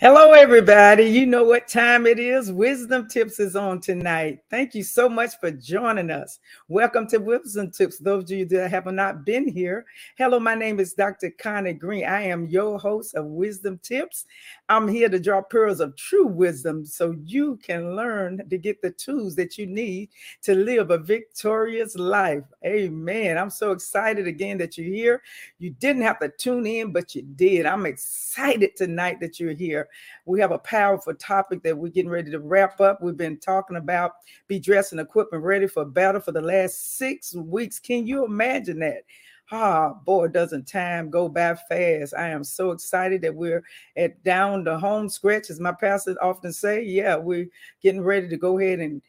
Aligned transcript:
Hello, 0.00 0.30
everybody. 0.30 1.06
You 1.06 1.26
know 1.26 1.42
what 1.42 1.66
time 1.66 2.06
it 2.06 2.20
is. 2.20 2.52
Wisdom 2.52 3.08
Tips 3.08 3.40
is 3.40 3.56
on 3.56 3.80
tonight. 3.80 4.38
Thank 4.48 4.72
you 4.76 4.84
so 4.84 5.08
much 5.08 5.32
for 5.40 5.50
joining 5.50 6.08
us. 6.08 6.38
Welcome 6.68 7.08
to 7.08 7.18
Wisdom 7.18 7.72
Tips. 7.72 7.98
Those 7.98 8.22
of 8.22 8.30
you 8.30 8.44
that 8.44 8.70
have 8.70 8.86
not 8.86 9.24
been 9.24 9.48
here, 9.48 9.86
hello, 10.16 10.38
my 10.38 10.54
name 10.54 10.78
is 10.78 10.92
Dr. 10.92 11.30
Connie 11.30 11.72
Green. 11.72 12.04
I 12.04 12.22
am 12.22 12.46
your 12.46 12.78
host 12.78 13.16
of 13.16 13.24
Wisdom 13.24 13.80
Tips. 13.82 14.26
I'm 14.68 14.86
here 14.86 15.08
to 15.08 15.18
draw 15.18 15.42
pearls 15.42 15.80
of 15.80 15.96
true 15.96 16.28
wisdom 16.28 16.86
so 16.86 17.16
you 17.24 17.56
can 17.56 17.96
learn 17.96 18.48
to 18.48 18.56
get 18.56 18.80
the 18.80 18.92
tools 18.92 19.34
that 19.34 19.58
you 19.58 19.66
need 19.66 20.10
to 20.42 20.54
live 20.54 20.92
a 20.92 20.98
victorious 20.98 21.96
life. 21.96 22.44
Amen. 22.64 23.36
I'm 23.36 23.50
so 23.50 23.72
excited 23.72 24.28
again 24.28 24.58
that 24.58 24.78
you're 24.78 24.94
here. 24.94 25.22
You 25.58 25.70
didn't 25.70 26.02
have 26.02 26.20
to 26.20 26.28
tune 26.28 26.66
in, 26.66 26.92
but 26.92 27.16
you 27.16 27.22
did. 27.22 27.66
I'm 27.66 27.84
excited 27.84 28.76
tonight 28.76 29.18
that 29.18 29.40
you're 29.40 29.54
here. 29.54 29.87
We 30.24 30.40
have 30.40 30.52
a 30.52 30.58
powerful 30.58 31.14
topic 31.14 31.62
that 31.62 31.76
we're 31.76 31.88
getting 31.88 32.10
ready 32.10 32.30
to 32.30 32.40
wrap 32.40 32.80
up. 32.80 33.02
We've 33.02 33.16
been 33.16 33.38
talking 33.38 33.76
about 33.76 34.12
be 34.46 34.58
dressed 34.58 34.92
and 34.92 35.00
equipped 35.00 35.32
and 35.32 35.42
ready 35.42 35.66
for 35.66 35.84
battle 35.84 36.20
for 36.20 36.32
the 36.32 36.42
last 36.42 36.96
six 36.96 37.34
weeks. 37.34 37.78
Can 37.78 38.06
you 38.06 38.24
imagine 38.24 38.78
that? 38.80 39.02
Ah, 39.50 39.94
boy, 39.94 40.28
doesn't 40.28 40.68
time 40.68 41.08
go 41.08 41.28
by 41.28 41.54
fast. 41.54 42.12
I 42.14 42.28
am 42.28 42.44
so 42.44 42.70
excited 42.70 43.22
that 43.22 43.34
we're 43.34 43.64
at 43.96 44.22
down 44.22 44.64
the 44.64 44.78
home 44.78 45.08
stretch, 45.08 45.48
as 45.48 45.58
my 45.58 45.72
pastor 45.72 46.16
often 46.22 46.52
say. 46.52 46.82
Yeah, 46.82 47.16
we're 47.16 47.48
getting 47.82 48.02
ready 48.02 48.28
to 48.28 48.36
go 48.36 48.58
ahead 48.58 48.80
and 48.80 49.00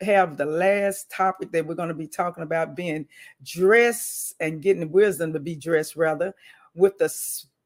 have 0.00 0.36
the 0.36 0.44
last 0.44 1.10
topic 1.10 1.50
that 1.52 1.66
we're 1.66 1.74
going 1.74 1.88
to 1.88 1.94
be 1.94 2.06
talking 2.06 2.42
about 2.42 2.76
being 2.76 3.06
dressed 3.42 4.34
and 4.38 4.62
getting 4.62 4.92
wisdom 4.92 5.32
to 5.32 5.40
be 5.40 5.56
dressed 5.56 5.96
rather 5.96 6.34
with 6.74 6.98
the 6.98 7.08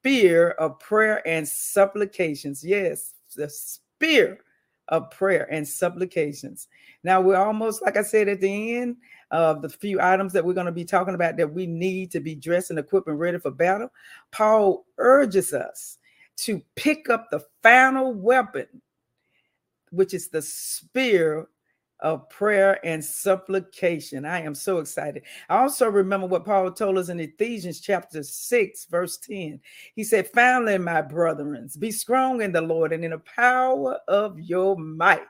spear 0.02 0.50
of 0.52 0.80
prayer 0.80 1.26
and 1.28 1.46
supplications. 1.46 2.64
Yes, 2.64 3.14
the 3.36 3.48
spear 3.48 4.40
of 4.88 5.08
prayer 5.12 5.46
and 5.48 5.66
supplications. 5.66 6.66
Now 7.04 7.20
we're 7.20 7.36
almost, 7.36 7.82
like 7.82 7.96
I 7.96 8.02
said 8.02 8.28
at 8.28 8.40
the 8.40 8.78
end 8.78 8.96
of 9.30 9.62
the 9.62 9.68
few 9.68 10.00
items 10.00 10.32
that 10.32 10.44
we're 10.44 10.54
going 10.54 10.66
to 10.66 10.72
be 10.72 10.84
talking 10.84 11.14
about 11.14 11.36
that 11.36 11.54
we 11.54 11.68
need 11.68 12.10
to 12.10 12.20
be 12.20 12.34
dressed 12.34 12.70
and 12.70 12.80
equipped 12.80 13.06
and 13.06 13.18
ready 13.18 13.38
for 13.38 13.52
battle. 13.52 13.90
Paul 14.32 14.86
urges 14.98 15.52
us 15.52 15.98
to 16.38 16.60
pick 16.74 17.08
up 17.08 17.30
the 17.30 17.44
final 17.62 18.12
weapon, 18.12 18.66
which 19.90 20.14
is 20.14 20.28
the 20.28 20.42
spear 20.42 21.46
of 22.02 22.28
prayer 22.28 22.84
and 22.84 23.02
supplication. 23.02 24.24
I 24.24 24.42
am 24.42 24.54
so 24.54 24.78
excited. 24.78 25.22
I 25.48 25.58
also 25.58 25.88
remember 25.88 26.26
what 26.26 26.44
Paul 26.44 26.70
told 26.72 26.98
us 26.98 27.08
in 27.08 27.20
Ephesians 27.20 27.80
chapter 27.80 28.22
6, 28.22 28.84
verse 28.86 29.16
10. 29.18 29.60
He 29.94 30.04
said, 30.04 30.28
Finally, 30.28 30.78
my 30.78 31.00
brethren, 31.00 31.68
be 31.78 31.90
strong 31.90 32.42
in 32.42 32.52
the 32.52 32.60
Lord 32.60 32.92
and 32.92 33.04
in 33.04 33.12
the 33.12 33.18
power 33.18 33.98
of 34.08 34.38
your 34.38 34.76
might. 34.76 35.22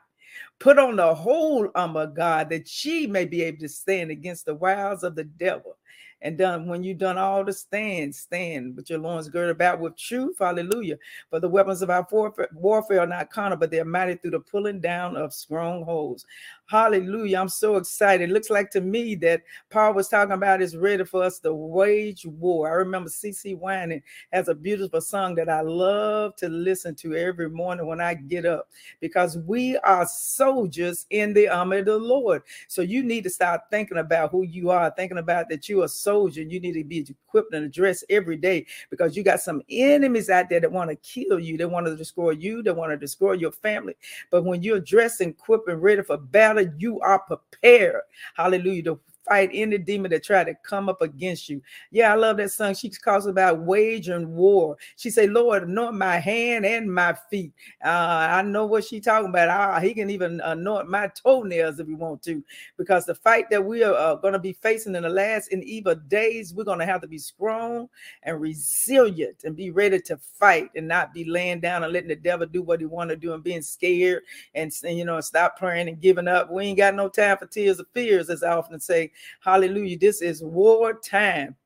Put 0.58 0.78
on 0.78 0.96
the 0.96 1.14
whole 1.14 1.70
armor 1.74 2.02
of 2.02 2.14
God 2.14 2.48
that 2.50 2.84
ye 2.84 3.06
may 3.06 3.26
be 3.26 3.42
able 3.42 3.58
to 3.58 3.68
stand 3.68 4.10
against 4.10 4.46
the 4.46 4.54
wiles 4.54 5.02
of 5.02 5.14
the 5.14 5.24
devil 5.24 5.76
and 6.22 6.38
done 6.38 6.66
when 6.66 6.82
you've 6.82 6.98
done 6.98 7.18
all 7.18 7.44
the 7.44 7.52
stand, 7.52 8.14
stand 8.14 8.76
with 8.76 8.88
your 8.88 8.98
loins 8.98 9.28
girded 9.28 9.56
about 9.56 9.80
with 9.80 9.96
truth. 9.96 10.36
Hallelujah. 10.38 10.96
For 11.30 11.40
the 11.40 11.48
weapons 11.48 11.82
of 11.82 11.90
our 11.90 12.06
warfare, 12.10 12.48
warfare 12.54 13.00
are 13.00 13.06
not 13.06 13.30
carnal, 13.30 13.58
but 13.58 13.70
they're 13.70 13.84
mighty 13.84 14.14
through 14.14 14.30
the 14.32 14.40
pulling 14.40 14.80
down 14.80 15.16
of 15.16 15.32
strongholds. 15.32 16.24
Hallelujah. 16.72 17.38
I'm 17.38 17.50
so 17.50 17.76
excited. 17.76 18.30
It 18.30 18.32
looks 18.32 18.48
like 18.48 18.70
to 18.70 18.80
me 18.80 19.14
that 19.16 19.42
Paul 19.68 19.92
was 19.92 20.08
talking 20.08 20.32
about 20.32 20.62
is 20.62 20.74
ready 20.74 21.04
for 21.04 21.22
us 21.22 21.38
to 21.40 21.52
wage 21.52 22.24
war. 22.24 22.66
I 22.66 22.72
remember 22.76 23.10
CeCe 23.10 23.58
Winans 23.58 24.02
has 24.32 24.48
a 24.48 24.54
beautiful 24.54 25.02
song 25.02 25.34
that 25.34 25.50
I 25.50 25.60
love 25.60 26.34
to 26.36 26.48
listen 26.48 26.94
to 26.94 27.14
every 27.14 27.50
morning 27.50 27.86
when 27.86 28.00
I 28.00 28.14
get 28.14 28.46
up 28.46 28.70
because 29.00 29.36
we 29.36 29.76
are 29.84 30.06
soldiers 30.06 31.04
in 31.10 31.34
the 31.34 31.46
army 31.46 31.80
of 31.80 31.84
the 31.84 31.98
Lord. 31.98 32.40
So 32.68 32.80
you 32.80 33.02
need 33.02 33.24
to 33.24 33.30
start 33.30 33.60
thinking 33.70 33.98
about 33.98 34.30
who 34.30 34.42
you 34.42 34.70
are, 34.70 34.90
thinking 34.96 35.18
about 35.18 35.50
that 35.50 35.68
you 35.68 35.82
are 35.82 35.84
a 35.84 35.88
soldier 35.88 36.40
you 36.40 36.58
need 36.58 36.72
to 36.72 36.84
be 36.84 37.06
equipped 37.06 37.52
and 37.52 37.66
addressed 37.66 38.06
every 38.08 38.38
day 38.38 38.64
because 38.88 39.14
you 39.14 39.22
got 39.22 39.40
some 39.40 39.60
enemies 39.68 40.30
out 40.30 40.48
there 40.48 40.60
that 40.60 40.72
want 40.72 40.88
to 40.88 40.96
kill 40.96 41.38
you, 41.38 41.58
they 41.58 41.66
want 41.66 41.84
to 41.84 41.94
destroy 41.94 42.30
you, 42.30 42.62
they 42.62 42.72
want 42.72 42.92
to 42.92 42.96
destroy 42.96 43.32
your 43.32 43.52
family. 43.52 43.94
But 44.30 44.46
when 44.46 44.62
you're 44.62 44.80
dressed 44.80 45.20
and 45.20 45.32
equipped 45.32 45.68
and 45.68 45.82
ready 45.82 46.02
for 46.02 46.16
battle, 46.16 46.61
you 46.78 47.00
are 47.00 47.20
prepared. 47.20 48.02
Hallelujah. 48.36 48.82
To 48.84 49.00
fight 49.28 49.50
any 49.52 49.78
demon 49.78 50.10
that 50.10 50.22
try 50.22 50.44
to 50.44 50.54
come 50.64 50.88
up 50.88 51.02
against 51.02 51.48
you. 51.48 51.62
Yeah, 51.90 52.12
I 52.12 52.16
love 52.16 52.36
that 52.38 52.50
song. 52.50 52.74
She 52.74 52.88
talks 52.88 53.26
about 53.26 53.60
waging 53.60 54.28
war. 54.34 54.76
She 54.96 55.10
say, 55.10 55.26
Lord, 55.26 55.64
anoint 55.64 55.94
my 55.94 56.18
hand 56.18 56.66
and 56.66 56.92
my 56.92 57.14
feet. 57.30 57.52
Uh, 57.84 58.28
I 58.30 58.42
know 58.42 58.66
what 58.66 58.84
she 58.84 59.00
talking 59.00 59.28
about. 59.28 59.48
Uh, 59.48 59.80
he 59.80 59.94
can 59.94 60.10
even 60.10 60.40
anoint 60.44 60.88
my 60.88 61.08
toenails 61.08 61.78
if 61.78 61.86
we 61.86 61.94
want 61.94 62.22
to, 62.24 62.42
because 62.76 63.06
the 63.06 63.14
fight 63.14 63.50
that 63.50 63.64
we 63.64 63.82
are 63.82 63.94
uh, 63.94 64.14
going 64.16 64.32
to 64.32 64.38
be 64.38 64.52
facing 64.52 64.94
in 64.94 65.02
the 65.02 65.08
last 65.08 65.52
and 65.52 65.62
evil 65.64 65.94
days, 65.94 66.52
we're 66.54 66.64
going 66.64 66.78
to 66.78 66.86
have 66.86 67.00
to 67.00 67.08
be 67.08 67.18
strong 67.18 67.88
and 68.24 68.40
resilient 68.40 69.44
and 69.44 69.56
be 69.56 69.70
ready 69.70 70.00
to 70.00 70.16
fight 70.16 70.70
and 70.76 70.88
not 70.88 71.14
be 71.14 71.24
laying 71.24 71.60
down 71.60 71.84
and 71.84 71.92
letting 71.92 72.08
the 72.08 72.16
devil 72.16 72.46
do 72.46 72.62
what 72.62 72.80
he 72.80 72.86
want 72.86 73.10
to 73.10 73.16
do 73.16 73.34
and 73.34 73.44
being 73.44 73.62
scared 73.62 74.22
and, 74.54 74.72
and 74.84 74.98
you 74.98 75.04
know 75.04 75.20
stop 75.20 75.56
praying 75.56 75.88
and 75.88 76.00
giving 76.00 76.28
up. 76.28 76.50
We 76.50 76.64
ain't 76.64 76.78
got 76.78 76.94
no 76.94 77.08
time 77.08 77.38
for 77.38 77.46
tears 77.46 77.78
of 77.78 77.86
fears, 77.94 78.30
as 78.30 78.42
I 78.42 78.52
often 78.52 78.80
say. 78.80 79.11
Hallelujah. 79.40 79.98
This 79.98 80.22
is 80.22 80.42
war 80.42 80.94
time. 80.94 81.56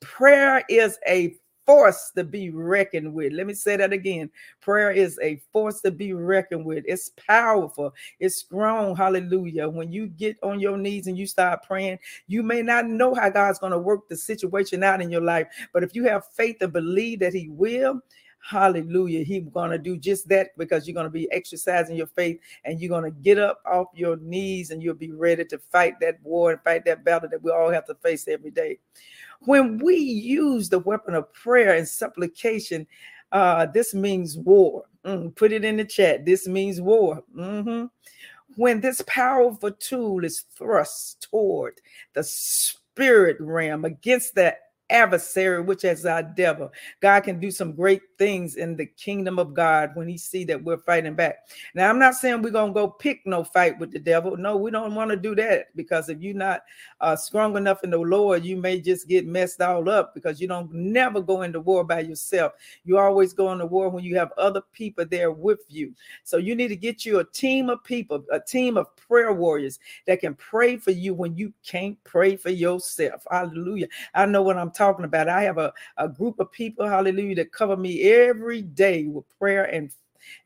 Prayer 0.00 0.62
is 0.68 0.98
a 1.06 1.36
force 1.66 2.10
to 2.16 2.24
be 2.24 2.50
reckoned 2.50 3.12
with. 3.12 3.32
Let 3.32 3.46
me 3.46 3.54
say 3.54 3.76
that 3.76 3.92
again. 3.92 4.30
Prayer 4.60 4.90
is 4.90 5.18
a 5.22 5.40
force 5.52 5.80
to 5.82 5.90
be 5.90 6.12
reckoned 6.12 6.64
with. 6.64 6.84
It's 6.86 7.10
powerful. 7.10 7.94
It's 8.18 8.36
strong. 8.36 8.96
Hallelujah. 8.96 9.68
When 9.68 9.92
you 9.92 10.08
get 10.08 10.36
on 10.42 10.60
your 10.60 10.76
knees 10.76 11.06
and 11.06 11.16
you 11.16 11.26
start 11.26 11.62
praying, 11.62 11.98
you 12.26 12.42
may 12.42 12.62
not 12.62 12.86
know 12.86 13.14
how 13.14 13.30
God's 13.30 13.58
going 13.58 13.72
to 13.72 13.78
work 13.78 14.08
the 14.08 14.16
situation 14.16 14.82
out 14.82 15.00
in 15.00 15.10
your 15.10 15.22
life, 15.22 15.46
but 15.72 15.82
if 15.82 15.94
you 15.94 16.04
have 16.04 16.26
faith 16.36 16.56
and 16.60 16.72
believe 16.72 17.20
that 17.20 17.34
He 17.34 17.48
will, 17.48 18.00
Hallelujah. 18.44 19.22
He's 19.22 19.44
going 19.44 19.70
to 19.70 19.78
do 19.78 19.96
just 19.96 20.28
that 20.28 20.48
because 20.58 20.86
you're 20.86 20.94
going 20.94 21.06
to 21.06 21.10
be 21.10 21.30
exercising 21.30 21.96
your 21.96 22.08
faith 22.08 22.40
and 22.64 22.80
you're 22.80 22.88
going 22.88 23.04
to 23.04 23.20
get 23.22 23.38
up 23.38 23.62
off 23.64 23.86
your 23.94 24.16
knees 24.16 24.70
and 24.70 24.82
you'll 24.82 24.94
be 24.94 25.12
ready 25.12 25.44
to 25.44 25.58
fight 25.58 26.00
that 26.00 26.18
war 26.22 26.50
and 26.50 26.60
fight 26.62 26.84
that 26.86 27.04
battle 27.04 27.28
that 27.28 27.42
we 27.42 27.52
all 27.52 27.70
have 27.70 27.86
to 27.86 27.94
face 27.94 28.26
every 28.26 28.50
day. 28.50 28.78
When 29.42 29.78
we 29.78 29.94
use 29.94 30.68
the 30.68 30.80
weapon 30.80 31.14
of 31.14 31.32
prayer 31.32 31.76
and 31.76 31.86
supplication, 31.86 32.86
uh, 33.30 33.66
this 33.66 33.94
means 33.94 34.36
war. 34.36 34.86
Mm, 35.04 35.34
put 35.36 35.52
it 35.52 35.64
in 35.64 35.76
the 35.76 35.84
chat. 35.84 36.24
This 36.24 36.48
means 36.48 36.80
war. 36.80 37.22
Mm-hmm. 37.36 37.86
When 38.56 38.80
this 38.80 39.02
powerful 39.06 39.70
tool 39.70 40.24
is 40.24 40.44
thrust 40.56 41.28
toward 41.30 41.80
the 42.12 42.24
spirit 42.24 43.36
realm 43.40 43.84
against 43.84 44.34
the 44.34 44.56
adversary, 44.92 45.62
which 45.62 45.84
is 45.84 46.06
our 46.06 46.22
devil. 46.22 46.70
God 47.00 47.20
can 47.20 47.40
do 47.40 47.50
some 47.50 47.72
great 47.72 48.02
things 48.18 48.56
in 48.56 48.76
the 48.76 48.86
kingdom 48.86 49.38
of 49.38 49.54
God 49.54 49.90
when 49.94 50.06
he 50.06 50.18
see 50.18 50.44
that 50.44 50.62
we're 50.62 50.78
fighting 50.78 51.14
back. 51.14 51.38
Now, 51.74 51.88
I'm 51.88 51.98
not 51.98 52.14
saying 52.14 52.42
we're 52.42 52.50
going 52.50 52.72
to 52.72 52.74
go 52.74 52.88
pick 52.88 53.26
no 53.26 53.42
fight 53.42 53.78
with 53.78 53.90
the 53.90 53.98
devil. 53.98 54.36
No, 54.36 54.56
we 54.56 54.70
don't 54.70 54.94
want 54.94 55.10
to 55.10 55.16
do 55.16 55.34
that 55.36 55.74
because 55.74 56.08
if 56.08 56.20
you're 56.20 56.34
not 56.34 56.62
uh, 57.00 57.16
strong 57.16 57.56
enough 57.56 57.82
in 57.82 57.90
the 57.90 57.98
Lord, 57.98 58.44
you 58.44 58.56
may 58.56 58.80
just 58.80 59.08
get 59.08 59.26
messed 59.26 59.60
all 59.60 59.88
up 59.88 60.14
because 60.14 60.40
you 60.40 60.46
don't 60.46 60.72
never 60.72 61.20
go 61.20 61.42
into 61.42 61.60
war 61.60 61.84
by 61.84 62.00
yourself. 62.00 62.52
You 62.84 62.98
always 62.98 63.32
go 63.32 63.50
into 63.52 63.66
war 63.66 63.88
when 63.88 64.04
you 64.04 64.16
have 64.16 64.32
other 64.36 64.62
people 64.72 65.06
there 65.06 65.32
with 65.32 65.60
you. 65.68 65.94
So 66.22 66.36
you 66.36 66.54
need 66.54 66.68
to 66.68 66.76
get 66.76 67.06
you 67.06 67.20
a 67.20 67.24
team 67.24 67.70
of 67.70 67.82
people, 67.82 68.24
a 68.30 68.38
team 68.38 68.76
of 68.76 68.94
prayer 68.96 69.32
warriors 69.32 69.78
that 70.06 70.20
can 70.20 70.34
pray 70.34 70.76
for 70.76 70.90
you 70.90 71.14
when 71.14 71.36
you 71.36 71.52
can't 71.66 71.96
pray 72.04 72.36
for 72.36 72.50
yourself. 72.50 73.26
Hallelujah. 73.30 73.88
I 74.14 74.26
know 74.26 74.42
what 74.42 74.58
I'm 74.58 74.70
talking 74.70 74.81
about. 74.90 75.28
I 75.28 75.42
have 75.42 75.58
a, 75.58 75.72
a 75.96 76.08
group 76.08 76.40
of 76.40 76.52
people, 76.52 76.86
hallelujah, 76.86 77.36
that 77.36 77.52
cover 77.52 77.76
me 77.76 78.02
every 78.02 78.62
day 78.62 79.04
with 79.04 79.24
prayer 79.38 79.64
and 79.64 79.90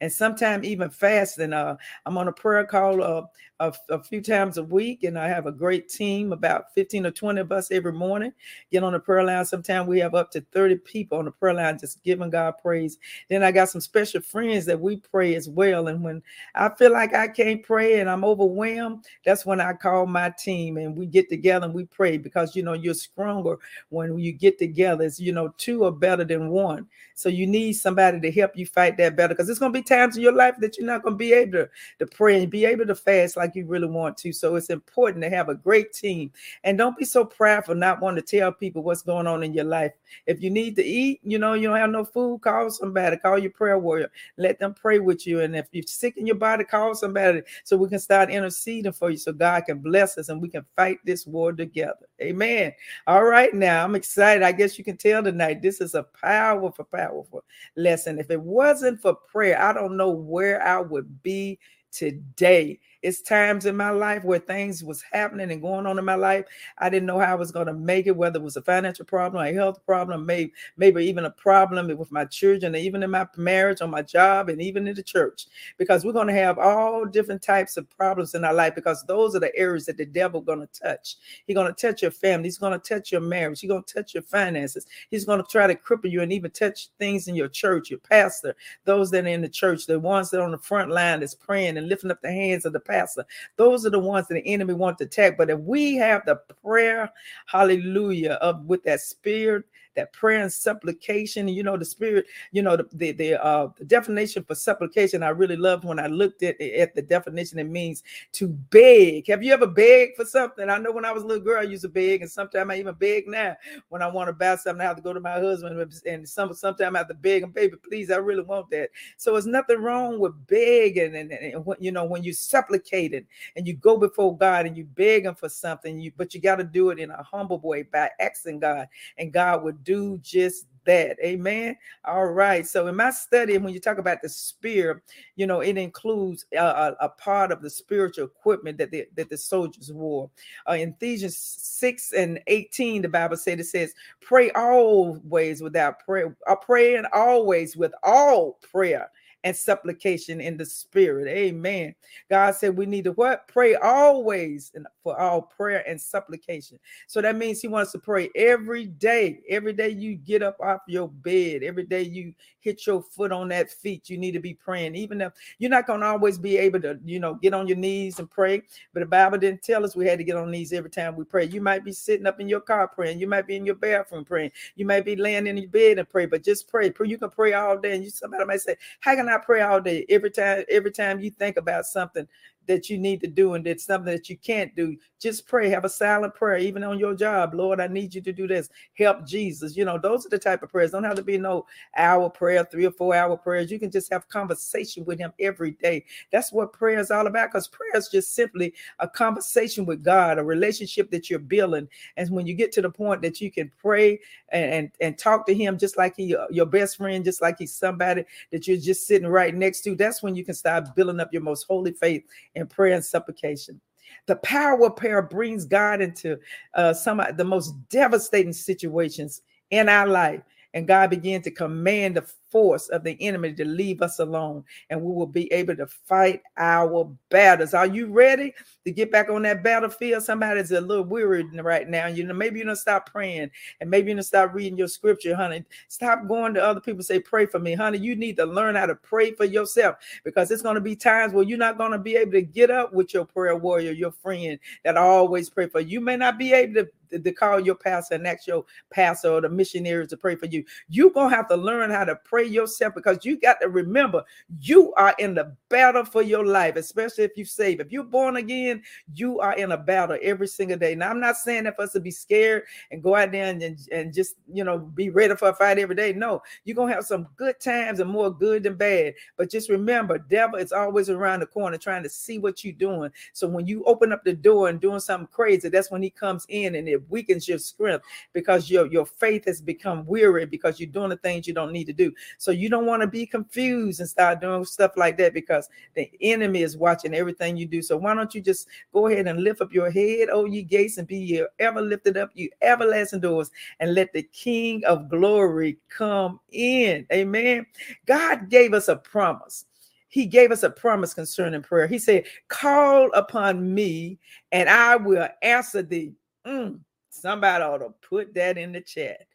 and 0.01 0.11
sometimes 0.11 0.67
even 0.67 0.89
fasting. 0.89 1.53
Uh, 1.53 1.77
I'm 2.07 2.17
on 2.17 2.29
a 2.29 2.33
prayer 2.33 2.65
call 2.65 3.03
uh, 3.03 3.23
a, 3.61 3.73
a, 3.89 4.03
few 4.03 4.21
times 4.21 4.59
a 4.59 4.63
week, 4.63 5.05
and 5.05 5.19
I 5.19 5.29
have 5.29 5.47
a 5.47 5.53
great 5.53 5.89
team, 5.89 6.33
about 6.33 6.75
15 6.75 7.07
or 7.07 7.11
20 7.11 7.41
of 7.41 7.53
us 7.53 7.71
every 7.71 7.93
morning. 7.93 8.33
Get 8.71 8.83
on 8.83 8.93
the 8.93 9.01
prayer 9.01 9.25
line. 9.25 9.45
Sometimes 9.45 9.89
we 9.89 9.99
have 10.01 10.15
up 10.15 10.31
to 10.33 10.41
30 10.53 10.77
people 10.77 11.19
on 11.19 11.25
the 11.25 11.31
prayer 11.31 11.55
line 11.55 11.79
just 11.79 12.03
giving 12.03 12.31
God 12.31 12.55
praise. 12.61 12.99
Then 13.29 13.43
I 13.43 13.53
got 13.53 13.71
some 13.71 13.81
special 13.81 14.21
friends 14.21 14.67
that 14.67 14.81
we 14.81 14.97
pray 14.97 15.35
as 15.35 15.49
well. 15.49 15.89
And 15.89 16.03
when 16.03 16.23
I 16.55 16.69
feel 16.71 16.93
like 16.93 17.15
I 17.15 17.29
can't 17.29 17.63
pray 17.63 18.01
and 18.01 18.11
I'm 18.11 18.25
overwhelmed, 18.25 19.07
that's 19.25 19.47
when 19.47 19.61
I 19.61 19.73
call 19.73 20.07
my 20.07 20.31
team 20.39 20.77
and 20.77 20.97
we 20.97 21.07
get 21.07 21.29
together 21.29 21.65
and 21.65 21.75
we 21.75 21.85
pray 21.85 22.19
because 22.19 22.55
you 22.55 22.63
know 22.63 22.75
you're 22.75 22.95
stronger 22.95 23.57
when 23.89 24.19
you 24.19 24.33
get 24.33 24.59
together. 24.59 25.05
It's 25.05 25.19
you 25.19 25.33
know, 25.33 25.49
two 25.57 25.85
are 25.85 25.93
better 25.93 26.25
than 26.25 26.51
one. 26.51 26.87
So 27.15 27.31
you 27.31 27.47
need 27.47 27.73
somebody 27.73 28.21
to 28.21 28.31
help 28.31 28.57
you 28.57 28.67
fight 28.67 28.99
that 28.99 29.17
battle 29.17 29.35
because 29.35 29.49
it's 29.49 29.59
gonna 29.59 29.73
be 29.73 29.83
times 29.83 30.17
in 30.17 30.23
your 30.23 30.35
life 30.35 30.57
that 30.61 30.77
you're 30.77 30.87
not 30.87 31.03
gonna 31.03 31.17
be 31.17 31.33
able 31.33 31.53
to, 31.53 31.71
to 32.01 32.07
pray 32.07 32.43
and 32.43 32.51
be 32.51 32.67
able 32.67 32.87
to 32.87 32.95
fast 32.95 33.37
like 33.37 33.46
like 33.47 33.57
you 33.57 33.67
really 33.67 33.87
want 33.87 34.17
to. 34.19 34.33
So 34.33 34.57
it's 34.57 34.71
important 34.71 35.23
to 35.23 35.31
have 35.31 35.49
a 35.49 35.55
great 35.55 35.93
team. 35.93 36.33
And 36.65 36.77
don't 36.77 36.97
be 36.97 37.05
so 37.05 37.25
proud 37.25 37.65
for 37.65 37.75
not 37.75 38.01
wanting 38.01 38.23
to 38.23 38.39
tell 38.39 38.53
people 38.53 38.83
what's 38.83 39.03
going 39.03 39.27
on 39.27 39.43
in 39.43 39.55
your 39.55 39.65
life. 39.65 39.93
If 40.27 40.43
you 40.43 40.51
need 40.51 40.77
to 40.77 40.85
eat, 40.85 41.21
you 41.23 41.39
know, 41.39 41.55
you 41.55 41.69
don't 41.69 41.79
have 41.79 41.91
no 41.91 42.05
food, 42.05 42.41
call 42.43 42.71
somebody, 42.71 43.17
call 43.17 43.39
your 43.39 43.53
prayer 43.53 43.79
warrior, 43.79 44.11
let 44.37 44.59
them 44.59 44.75
pray 44.75 44.99
with 44.99 45.27
you. 45.27 45.41
And 45.41 45.55
if 45.55 45.67
you're 45.73 45.85
sick 45.87 46.17
in 46.17 46.27
your 46.27 46.37
body, 46.37 46.65
call 46.65 46.95
somebody 46.95 47.43
so 47.65 47.77
we 47.77 47.89
can 47.89 47.99
start 47.99 48.31
interceding 48.31 48.93
for 48.93 49.11
you 49.11 49.17
so 49.17 49.33
God 49.33 49.65
can 49.67 49.79
bless 49.79 50.19
us 50.19 50.29
and 50.29 50.43
we 50.43 50.49
can 50.49 50.65
fight 50.75 50.99
this 51.05 51.27
war 51.27 51.53
together. 51.53 52.07
Amen. 52.21 52.73
All 53.07 53.25
right, 53.25 53.55
now 53.55 53.85
I'm 53.85 53.95
excited. 53.95 54.43
I 54.43 54.53
guess 54.53 54.79
you 54.79 54.85
can 54.85 54.97
tell 54.97 55.23
tonight 55.23 55.63
this 55.63 55.81
is 55.81 55.95
a 55.95 56.03
powerful, 56.03 56.85
powerful 56.85 57.45
lesson. 57.77 58.19
If 58.19 58.31
it 58.31 58.41
wasn't 58.41 59.01
for 59.01 59.15
prayer, 59.15 59.61
I 59.61 59.73
don't 59.73 59.97
know 59.97 60.11
where 60.11 60.63
I 60.63 60.81
would 60.81 61.23
be 61.23 61.59
today. 61.93 62.79
It's 63.07 63.23
times 63.23 63.67
in 63.67 63.77
my 63.77 63.91
life 63.91 64.25
where 64.25 64.41
things 64.41 64.83
was 64.83 65.01
happening 65.13 65.53
and 65.53 65.63
going 65.63 65.87
on 65.87 65.97
in 65.97 66.05
my 66.05 66.17
life. 66.17 66.45
I 66.79 66.91
didn't 66.91 67.07
know 67.07 67.21
how 67.21 67.31
I 67.31 67.37
was 67.37 67.53
going 67.53 67.69
to 67.69 67.73
make 67.73 68.09
it, 68.09 68.17
whether 68.17 68.41
it 68.41 68.43
was 68.43 68.57
a 68.57 68.63
financial 68.63 69.05
problem, 69.05 69.47
a 69.47 69.53
health 69.53 69.87
problem, 69.87 70.27
maybe, 70.27 70.53
maybe 70.77 71.05
even 71.05 71.25
a 71.25 71.31
problem 71.31 71.97
with 71.97 72.11
my 72.11 72.25
children, 72.25 72.75
even 72.75 73.05
in 73.05 73.13
my 73.13 73.29
marriage, 73.37 73.81
on 73.81 73.91
my 73.91 74.03
job, 74.03 74.49
and 74.49 74.61
even 74.61 74.89
in 74.89 74.97
the 74.97 75.05
church. 75.05 75.47
Because 75.79 76.05
we're 76.05 76.15
going 76.15 76.27
to 76.27 76.33
have 76.33 76.59
all 76.59 77.05
different 77.05 77.43
types 77.43 77.77
of 77.77 77.89
problems 77.91 78.35
in 78.35 78.45
our 78.45 78.53
life 78.53 78.75
because 78.75 79.05
those 79.05 79.37
are 79.37 79.41
the 79.41 79.57
areas 79.57 79.87
that 79.87 79.99
the 79.99 80.05
devil 80.05 80.41
going 80.41 80.67
to 80.67 80.67
touch. 80.67 81.15
He's 81.47 81.55
going 81.55 81.73
to 81.73 81.81
touch 81.81 82.03
your 82.03 82.11
family. 82.11 82.49
He's 82.49 82.59
going 82.59 82.73
to 82.73 82.95
touch 82.95 83.13
your 83.13 83.21
marriage. 83.21 83.61
He's 83.61 83.71
going 83.71 83.85
to 83.85 83.95
touch 83.95 84.15
your 84.15 84.25
finances. 84.25 84.85
He's 85.13 85.25
going 85.25 85.41
to 85.41 85.49
try 85.49 85.69
to 85.69 85.77
cripple 85.77 86.11
you 86.11 86.23
and 86.23 86.33
even 86.33 86.51
touch 86.51 86.89
things 86.99 87.29
in 87.29 87.37
your 87.37 87.47
church, 87.47 87.89
your 87.89 88.01
pastor, 88.01 88.57
those 88.85 89.13
that 89.13 89.27
are 89.27 89.29
in 89.29 89.43
the 89.43 89.49
church, 89.49 89.87
the 89.87 90.01
ones 90.01 90.31
that 90.31 90.41
are 90.41 90.45
on 90.45 90.51
the 90.51 90.59
front 90.59 90.91
line 90.91 91.21
that's 91.21 91.37
praying 91.37 91.77
and 91.79 91.89
lifting 91.89 92.11
up 92.11 92.21
the 92.21 92.33
hands 92.33 92.65
of 92.65 92.73
the 92.73 92.81
pastor 92.81 92.96
pastor. 92.97 93.27
Those 93.57 93.85
are 93.87 93.91
the 93.91 93.99
ones 93.99 94.29
that 94.29 94.35
the 94.35 94.47
enemy 94.53 94.75
wants 94.75 94.99
to 94.99 95.05
attack. 95.05 95.37
But 95.37 95.51
if 95.51 95.59
we 95.61 95.95
have 95.97 96.25
the 96.27 96.37
prayer, 96.63 97.11
hallelujah, 97.47 98.39
of 98.41 98.65
with 98.67 98.83
that 98.85 99.01
spirit 99.01 99.65
that 99.97 100.13
prayer 100.13 100.43
and 100.43 100.53
supplication. 100.53 101.49
You 101.49 101.63
know, 101.63 101.77
the 101.77 101.85
spirit, 101.85 102.27
you 102.53 102.63
know, 102.63 102.77
the 102.77 102.89
the, 102.93 103.13
the, 103.13 103.45
uh, 103.45 103.69
definition 103.87 104.45
for 104.45 104.55
supplication. 104.55 105.23
I 105.23 105.31
really 105.31 105.57
loved 105.57 105.85
when 105.85 105.99
I 105.99 106.07
looked 106.07 106.43
at, 106.43 106.61
at 106.61 106.95
the 106.95 107.03
definition. 107.03 107.59
It 107.59 107.65
means 107.65 108.03
to 108.33 108.49
beg. 108.49 109.27
Have 109.29 109.43
you 109.43 109.53
ever 109.53 109.67
begged 109.67 110.17
for 110.17 110.25
something? 110.25 110.69
I 110.69 110.79
know 110.79 110.93
when 110.93 111.05
I 111.05 111.13
was 111.13 111.23
a 111.23 111.27
little 111.27 111.45
girl, 111.45 111.61
I 111.61 111.65
used 111.65 111.83
to 111.83 111.89
beg, 111.89 112.23
and 112.23 112.31
sometimes 112.31 112.71
I 112.71 112.79
even 112.79 112.95
beg 112.95 113.27
now 113.27 113.57
when 113.89 114.03
I 114.03 114.07
want 114.07 114.29
to 114.29 114.33
buy 114.33 114.57
something. 114.57 114.81
I 114.81 114.85
have 114.85 114.97
to 114.97 115.03
go 115.03 115.13
to 115.13 115.21
my 115.21 115.33
husband, 115.33 116.01
and 116.07 116.29
some 116.29 116.55
sometimes 116.55 116.95
I 116.95 116.99
have 116.99 117.09
to 117.09 117.15
beg 117.15 117.43
him, 117.43 117.51
baby, 117.51 117.77
please, 117.77 118.11
I 118.11 118.17
really 118.17 118.43
want 118.43 118.71
that. 118.71 118.91
So 119.17 119.37
it's 119.37 119.47
nothing 119.47 119.81
wrong 119.81 120.19
with 120.19 120.47
begging, 120.47 121.17
and, 121.17 121.33
and, 121.33 121.55
and 121.55 121.77
you 121.79 121.93
know 121.93 122.05
when 122.05 122.23
you 122.23 122.33
supplicating 122.33 123.27
and 123.57 123.67
you 123.67 123.75
go 123.75 123.97
before 123.97 124.37
God 124.37 124.67
and 124.67 124.77
you 124.77 124.85
begging 124.85 125.35
for 125.35 125.49
something, 125.49 125.99
you 125.99 126.13
but 126.17 126.35
you 126.35 126.41
got 126.41 126.57
to 126.57 126.65
do 126.65 126.91
it 126.91 126.99
in 126.99 127.11
a 127.11 127.23
humble 127.23 127.61
way 127.61 127.83
by 127.83 128.11
asking 128.21 128.61
God, 128.61 128.89
and 129.19 129.33
God 129.33 129.63
would 129.65 129.83
do 129.87 130.19
just 130.19 130.67
that. 130.85 131.17
Amen. 131.23 131.77
All 132.05 132.27
right. 132.27 132.67
So 132.67 132.87
in 132.87 132.97
my 132.97 133.11
study, 133.11 133.59
when 133.59 133.75
you 133.75 133.81
talk 133.81 133.99
about 133.99 134.23
the 134.23 134.29
spirit, 134.29 135.03
you 135.35 135.47
know, 135.47 135.61
it 135.61 135.77
includes 135.77 136.47
a, 136.57 136.95
a, 137.01 137.09
part 137.09 137.53
of 137.53 137.61
the 137.61 137.71
spiritual 137.71 138.25
equipment 138.25 138.79
that 138.79 138.91
the, 138.91 139.07
that 139.15 139.29
the 139.29 139.37
soldiers 139.37 139.93
wore. 139.93 140.31
Uh, 140.69 140.75
in 140.75 140.91
Ephesians 140.91 141.37
6 141.37 142.13
and 142.13 142.41
18, 142.47 143.03
the 143.03 143.09
Bible 143.09 143.37
said 143.37 143.61
it 143.61 143.65
says, 143.65 143.95
pray 144.21 144.51
always 144.53 145.61
without 145.61 145.99
prayer, 146.01 146.37
uh, 146.47 146.57
praying 146.57 147.05
always 147.13 147.77
with 147.77 147.93
all 148.03 148.59
prayer 148.63 149.11
and 149.47 149.57
supplication 149.57 150.41
in 150.41 150.57
the 150.57 150.67
spirit. 150.67 151.29
Amen. 151.29 151.95
God 152.29 152.57
said 152.57 152.77
we 152.77 152.85
need 152.85 153.05
to 153.05 153.13
what? 153.13 153.47
Pray 153.47 153.77
always 153.77 154.73
for 155.05 155.17
all 155.21 155.41
prayer 155.41 155.89
and 155.89 156.01
supplication. 156.01 156.81
So 157.07 157.23
that 157.23 157.37
means 157.37 157.61
he 157.61 157.69
wants 157.69 157.93
to 157.93 158.01
pray 158.01 158.29
every 158.35 158.87
day. 158.87 159.43
Every 159.49 159.73
day 159.73 159.91
you 159.91 160.17
get 160.17 160.43
up 160.43 160.59
off 160.59 160.81
your 160.89 161.07
bed, 161.07 161.63
every 161.63 161.85
day 161.85 162.03
you 162.03 162.35
hit 162.59 162.85
your 162.85 163.01
foot 163.01 163.31
on 163.31 163.47
that 163.47 163.71
feet, 163.71 164.11
you 164.11 164.19
need 164.19 164.33
to 164.33 164.41
be 164.41 164.53
praying. 164.53 164.97
Even 164.97 165.21
if 165.21 165.33
you're 165.61 165.71
not 165.71 165.87
going 165.87 166.01
to 166.01 166.07
always 166.07 166.37
be 166.37 166.59
able 166.59 166.81
to, 166.81 166.99
you 167.05 167.21
know, 167.21 167.35
get 167.35 167.55
on 167.55 167.69
your 167.69 167.77
knees 167.77 168.19
and 168.19 168.29
pray, 168.29 168.61
but 168.93 168.99
the 168.99 169.07
Bible 169.07 169.39
didn't 169.39 169.63
tell 169.63 169.85
us 169.85 169.95
we 169.95 170.09
had 170.09 170.19
to 170.19 170.25
get 170.25 170.35
on 170.35 170.51
knees 170.51 170.73
every 170.73 170.91
time 170.91 171.15
we 171.15 171.23
pray. 171.23 171.45
You 171.45 171.61
might 171.61 171.85
be 171.85 171.93
sitting 171.93 172.27
up 172.27 172.41
in 172.41 172.49
your 172.49 172.61
car 172.61 172.89
praying, 172.89 173.21
you 173.21 173.29
might 173.29 173.47
be 173.47 173.55
in 173.55 173.65
your 173.65 173.77
bathroom 173.77 174.25
praying, 174.25 174.51
you 174.75 174.85
might 174.85 175.05
be 175.05 175.15
laying 175.15 175.47
in 175.47 175.57
your 175.57 175.69
bed 175.69 176.01
and 176.01 176.09
pray, 176.09 176.27
but 176.27 176.43
just 176.43 176.67
pray. 176.67 176.93
You 177.05 177.19
can 177.19 177.31
pray 177.31 177.53
all 177.53 177.79
day. 177.79 177.95
And 177.95 178.03
you 178.03 178.11
somebody 178.11 178.45
might 178.45 178.61
say, 178.61 178.75
How 178.99 179.15
can 179.15 179.29
I 179.37 179.45
pray 179.45 179.61
all 179.61 179.81
day? 179.81 180.07
Every 180.09 180.31
time, 180.31 180.65
every 180.71 180.91
time 180.91 181.21
you 181.21 181.31
think 181.31 181.57
about 181.57 181.87
something, 181.87 182.27
that 182.67 182.91
you 182.91 182.99
need 182.99 183.21
to 183.21 183.27
do 183.27 183.55
and 183.55 183.67
it's 183.67 183.85
something 183.85 184.13
that 184.13 184.29
you 184.29 184.37
can't 184.37 184.75
do, 184.75 184.97
just 185.19 185.47
pray. 185.47 185.69
Have 185.69 185.85
a 185.85 185.89
silent 185.89 186.35
prayer, 186.35 186.59
even 186.59 186.85
on 186.85 186.99
your 186.99 187.15
job. 187.15 187.55
Lord, 187.55 187.81
I 187.81 187.87
need 187.87 188.15
you 188.15 188.21
to 188.21 188.33
do 188.33 188.47
this. 188.47 188.69
Help 188.95 189.27
Jesus. 189.27 189.77
You 189.77 189.85
know, 189.85 189.99
those 189.99 190.27
are 190.27 190.29
the 190.29 190.39
type 190.39 190.63
of 190.63 190.71
prayers. 190.71 190.91
Don't 190.91 191.05
have 191.05 191.17
to 191.17 191.23
be 191.23 191.39
no 191.39 191.67
hour 191.97 192.29
prayer, 192.29 192.65
three 192.65 192.87
or 192.87 192.91
four 192.91 193.15
hour 193.15 193.37
prayers. 193.37 193.71
You 193.71 193.79
can 193.79 193.91
just 193.91 194.13
have 194.13 194.29
conversation 194.29 195.05
with 195.05 195.19
him 195.19 195.33
every 195.41 195.73
day. 195.73 196.05
That's 196.31 196.53
what 196.53 196.73
prayer 196.73 196.99
is 196.99 197.11
all 197.11 197.27
about 197.27 197.51
because 197.51 197.69
prayer 197.69 197.97
is 197.97 198.09
just 198.09 198.35
simply 198.35 198.75
a 198.99 199.09
conversation 199.09 199.87
with 199.87 200.05
God, 200.05 200.39
a 200.39 200.45
relationship 200.45 201.11
that 201.11 201.31
you're 201.31 201.39
building. 201.39 201.89
And 202.17 202.31
when 202.31 202.47
you 202.47 202.55
get 202.55 202.73
to 202.73 202.83
the 202.83 202.91
point 202.91 203.23
that 203.23 203.41
you 203.41 203.51
can 203.51 203.71
pray 203.81 204.21
and, 204.51 204.73
and, 204.73 204.91
and 205.01 205.19
talk 205.19 205.47
to 205.47 205.55
him 205.55 205.79
just 205.79 205.97
like 205.97 206.15
he 206.17 206.37
your 206.51 206.67
best 206.67 206.99
friend, 206.99 207.25
just 207.25 207.41
like 207.41 207.59
he's 207.59 207.75
somebody 207.75 208.25
that 208.53 208.67
you're 208.67 208.77
just 208.77 209.07
sitting 209.07 209.29
right 209.29 209.55
next 209.55 209.81
to, 209.83 209.95
that's 209.95 210.23
when 210.23 210.35
you 210.35 210.45
can 210.45 210.55
start 210.55 210.95
building 210.95 211.21
up 211.21 211.33
your 211.33 211.43
most 211.43 211.65
holy 211.65 211.93
faith 211.93 212.23
in 212.57 212.67
prayer 212.67 212.95
and 212.95 213.05
supplication. 213.05 213.81
The 214.27 214.37
power 214.37 214.87
of 214.87 214.97
prayer 214.97 215.23
brings 215.23 215.65
God 215.65 216.01
into 216.01 216.39
uh, 216.75 216.93
some 216.93 217.21
of 217.21 217.37
the 217.37 217.45
most 217.45 217.75
devastating 217.89 218.53
situations 218.53 219.43
in 219.71 219.89
our 219.89 220.07
life. 220.07 220.43
And 220.75 220.89
God 220.89 221.11
began 221.11 221.43
to 221.43 221.51
command 221.51 222.17
the 222.17 222.27
force 222.51 222.89
of 222.89 223.05
the 223.05 223.17
enemy 223.21 223.53
to 223.55 223.65
leave 223.65 224.03
us 224.03 224.19
alone 224.19 224.65
and 224.91 225.01
we 225.01 225.13
will 225.13 225.27
be 225.27 225.53
able 225.53 225.77
to 225.77 225.87
fight 225.87 226.43
our 226.57 227.11
battles. 227.29 227.75
Are 227.75 227.87
you 227.87 228.07
ready 228.07 228.55
to 228.85 228.91
get 228.91 229.11
back 229.11 229.29
on 229.29 229.43
that 229.43 229.63
battlefield? 229.63 230.23
Somebody's 230.23 230.71
a 230.71 230.81
little 230.81 231.05
weary 231.05 231.45
right 231.45 231.89
now. 231.89 232.07
You 232.07 232.25
know, 232.25 232.35
maybe 232.35 232.59
you're 232.59 232.67
gonna 232.67 232.77
stop 232.77 233.11
praying 233.11 233.51
and 233.81 233.91
maybe 233.91 234.09
you're 234.09 234.15
gonna 234.15 234.23
stop 234.23 234.55
reading 234.55 234.79
your 234.79 234.89
scripture, 234.89 235.35
honey. 235.35 235.65
Stop 235.89 236.29
going 236.29 236.55
to 236.55 236.63
other 236.63 236.81
people, 236.81 237.03
say, 237.03 237.19
Pray 237.19 237.47
for 237.47 237.59
me, 237.59 237.75
honey. 237.75 237.99
You 237.99 238.17
need 238.17 238.37
to 238.37 238.47
learn 238.47 238.77
how 238.77 238.87
to 238.87 238.95
pray 238.95 239.33
for 239.33 239.45
yourself 239.45 239.97
because 240.25 240.51
it's 240.51 240.63
gonna 240.63 240.81
be 240.81 240.97
times 240.97 241.33
where 241.33 241.45
you're 241.45 241.59
not 241.59 241.79
gonna 241.79 241.99
be 241.99 242.17
able 242.17 242.33
to 242.33 242.43
get 242.43 242.71
up 242.71 242.93
with 242.93 243.13
your 243.13 243.25
prayer 243.25 243.57
warrior, 243.57 243.93
your 243.93 244.13
friend 244.13 244.59
that 244.85 244.97
always 244.97 245.51
pray 245.51 245.67
for 245.67 245.81
you. 245.81 245.97
You 245.97 246.01
may 246.03 246.17
not 246.17 246.39
be 246.39 246.53
able 246.53 246.83
to 246.83 246.91
to 247.11 247.33
call 247.33 247.61
your 247.61 247.75
pastor 247.75 248.17
and 248.17 248.27
ask 248.27 248.47
your 248.47 248.65
pastor 248.91 249.29
or 249.29 249.41
the 249.41 249.49
missionaries 249.49 250.09
to 250.11 250.17
pray 250.17 250.35
for 250.35 250.47
you. 250.47 250.65
You're 250.89 251.11
gonna 251.11 251.35
have 251.35 251.49
to 251.49 251.57
learn 251.57 251.91
how 251.91 252.05
to 252.05 252.17
pray 252.17 252.36
pray 252.37 252.45
yourself 252.45 252.95
because 252.95 253.25
you 253.25 253.41
got 253.41 253.59
to 253.63 253.69
remember 253.71 254.23
you 254.61 254.93
are 254.95 255.15
in 255.19 255.35
the 255.35 255.57
battle 255.71 256.05
for 256.05 256.21
your 256.21 256.45
life, 256.45 256.77
especially 256.77 257.25
if 257.25 257.31
you 257.35 257.47
save. 257.47 257.81
If 257.81 257.91
you're 257.91 258.05
born 258.05 258.37
again, 258.37 258.83
you 259.15 259.41
are 259.41 259.55
in 259.55 259.73
a 259.73 259.77
battle 259.79 260.19
every 260.21 260.47
single 260.47 260.77
day. 260.77 260.95
Now, 260.95 261.09
I'm 261.09 261.19
not 261.19 261.39
saying 261.39 261.65
that 261.65 261.77
for 261.77 261.83
us 261.83 261.93
to 261.93 262.01
be 262.01 262.11
scared 262.11 262.65
and 262.91 263.03
go 263.03 263.17
out 263.17 263.33
there 263.33 263.47
and, 263.47 263.63
and, 263.63 263.79
and 263.91 264.13
just, 264.13 264.37
you 264.53 264.65
know, 264.65 264.79
be 264.79 265.09
ready 265.09 265.35
for 265.35 265.49
a 265.49 265.55
fight 265.55 265.79
every 265.79 265.95
day. 265.95 266.13
No, 266.13 266.43
you're 266.67 266.75
going 266.75 266.91
to 266.91 266.95
have 266.95 267.07
some 267.07 267.27
good 267.37 267.59
times 267.59 268.01
and 268.01 268.11
more 268.11 268.31
good 268.31 268.65
than 268.65 268.75
bad. 268.75 269.15
But 269.39 269.51
just 269.51 269.71
remember, 269.71 270.19
devil 270.19 270.59
is 270.59 270.73
always 270.73 271.09
around 271.09 271.41
the 271.41 271.47
corner 271.47 271.79
trying 271.79 272.03
to 272.03 272.11
see 272.11 272.39
what 272.39 272.65
you're 272.65 272.75
doing. 272.75 273.11
So 273.33 273.49
when 273.49 273.67
you 273.67 273.83
open 273.85 274.13
up 274.13 274.25
the 274.25 274.35
door 274.35 274.69
and 274.69 274.79
doing 274.79 275.01
something 275.01 275.29
crazy, 275.33 275.71
that's 275.71 275.91
when 275.91 276.03
he 276.03 276.11
comes 276.11 276.45
in 276.51 276.75
and 276.75 276.87
it 276.87 277.09
weakens 277.11 277.49
your 277.49 277.59
strength 277.59 278.05
because 278.35 278.69
your, 278.69 278.89
your 278.89 279.07
faith 279.07 279.47
has 279.47 279.63
become 279.63 280.05
weary 280.05 280.45
because 280.45 280.79
you're 280.79 280.91
doing 280.91 281.09
the 281.09 281.17
things 281.17 281.47
you 281.47 281.55
don't 281.55 281.73
need 281.73 281.87
to 281.87 281.95
do. 281.95 282.13
So 282.39 282.51
you 282.51 282.69
don't 282.69 282.87
want 282.87 283.03
to 283.03 283.07
be 283.07 283.27
confused 283.27 284.01
and 284.01 284.09
start 284.09 284.41
doing 284.41 284.65
stuff 284.65 284.93
like 284.97 285.19
that 285.19 285.35
because 285.35 285.69
the 285.95 286.11
enemy 286.21 286.63
is 286.63 286.77
watching 286.77 287.15
everything 287.15 287.57
you 287.57 287.67
do. 287.67 287.83
So 287.83 287.97
why 287.97 288.15
don't 288.15 288.35
you 288.35 288.41
just 288.41 288.69
go 288.93 289.07
ahead 289.07 289.27
and 289.27 289.43
lift 289.43 289.61
up 289.61 289.73
your 289.73 289.91
head, 289.91 290.29
oh 290.31 290.45
ye 290.45 290.63
gates, 290.63 290.99
and 290.99 291.07
be 291.07 291.19
ye 291.19 291.47
ever 291.59 291.81
lifted 291.81 292.17
up, 292.17 292.31
you 292.35 292.51
everlasting 292.63 293.21
doors, 293.21 293.51
and 293.81 293.95
let 293.95 294.13
the 294.13 294.23
King 294.23 294.85
of 294.85 295.09
glory 295.09 295.79
come 295.89 296.41
in. 296.53 297.07
Amen. 297.13 297.67
God 298.07 298.49
gave 298.49 298.75
us 298.75 298.89
a 298.89 298.97
promise. 298.97 299.67
He 300.09 300.27
gave 300.27 300.51
us 300.51 300.63
a 300.63 300.71
promise 300.71 301.13
concerning 301.13 301.63
prayer. 301.63 301.87
He 301.87 301.99
said, 301.99 302.25
Call 302.49 303.11
upon 303.13 303.75
me 303.75 304.19
and 304.53 304.69
I 304.69 304.97
will 304.97 305.29
answer 305.43 305.83
thee. 305.83 306.15
Mm, 306.47 306.81
somebody 307.11 307.63
ought 307.63 307.79
to 307.79 307.93
put 308.09 308.33
that 308.35 308.57
in 308.57 308.73
the 308.73 308.81
chat. 308.81 309.27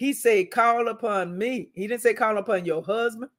He 0.00 0.14
said, 0.14 0.50
Call 0.50 0.88
upon 0.88 1.36
me. 1.36 1.68
He 1.74 1.86
didn't 1.86 2.00
say, 2.00 2.14
Call 2.14 2.38
upon 2.38 2.64
your 2.64 2.82
husband. 2.82 3.30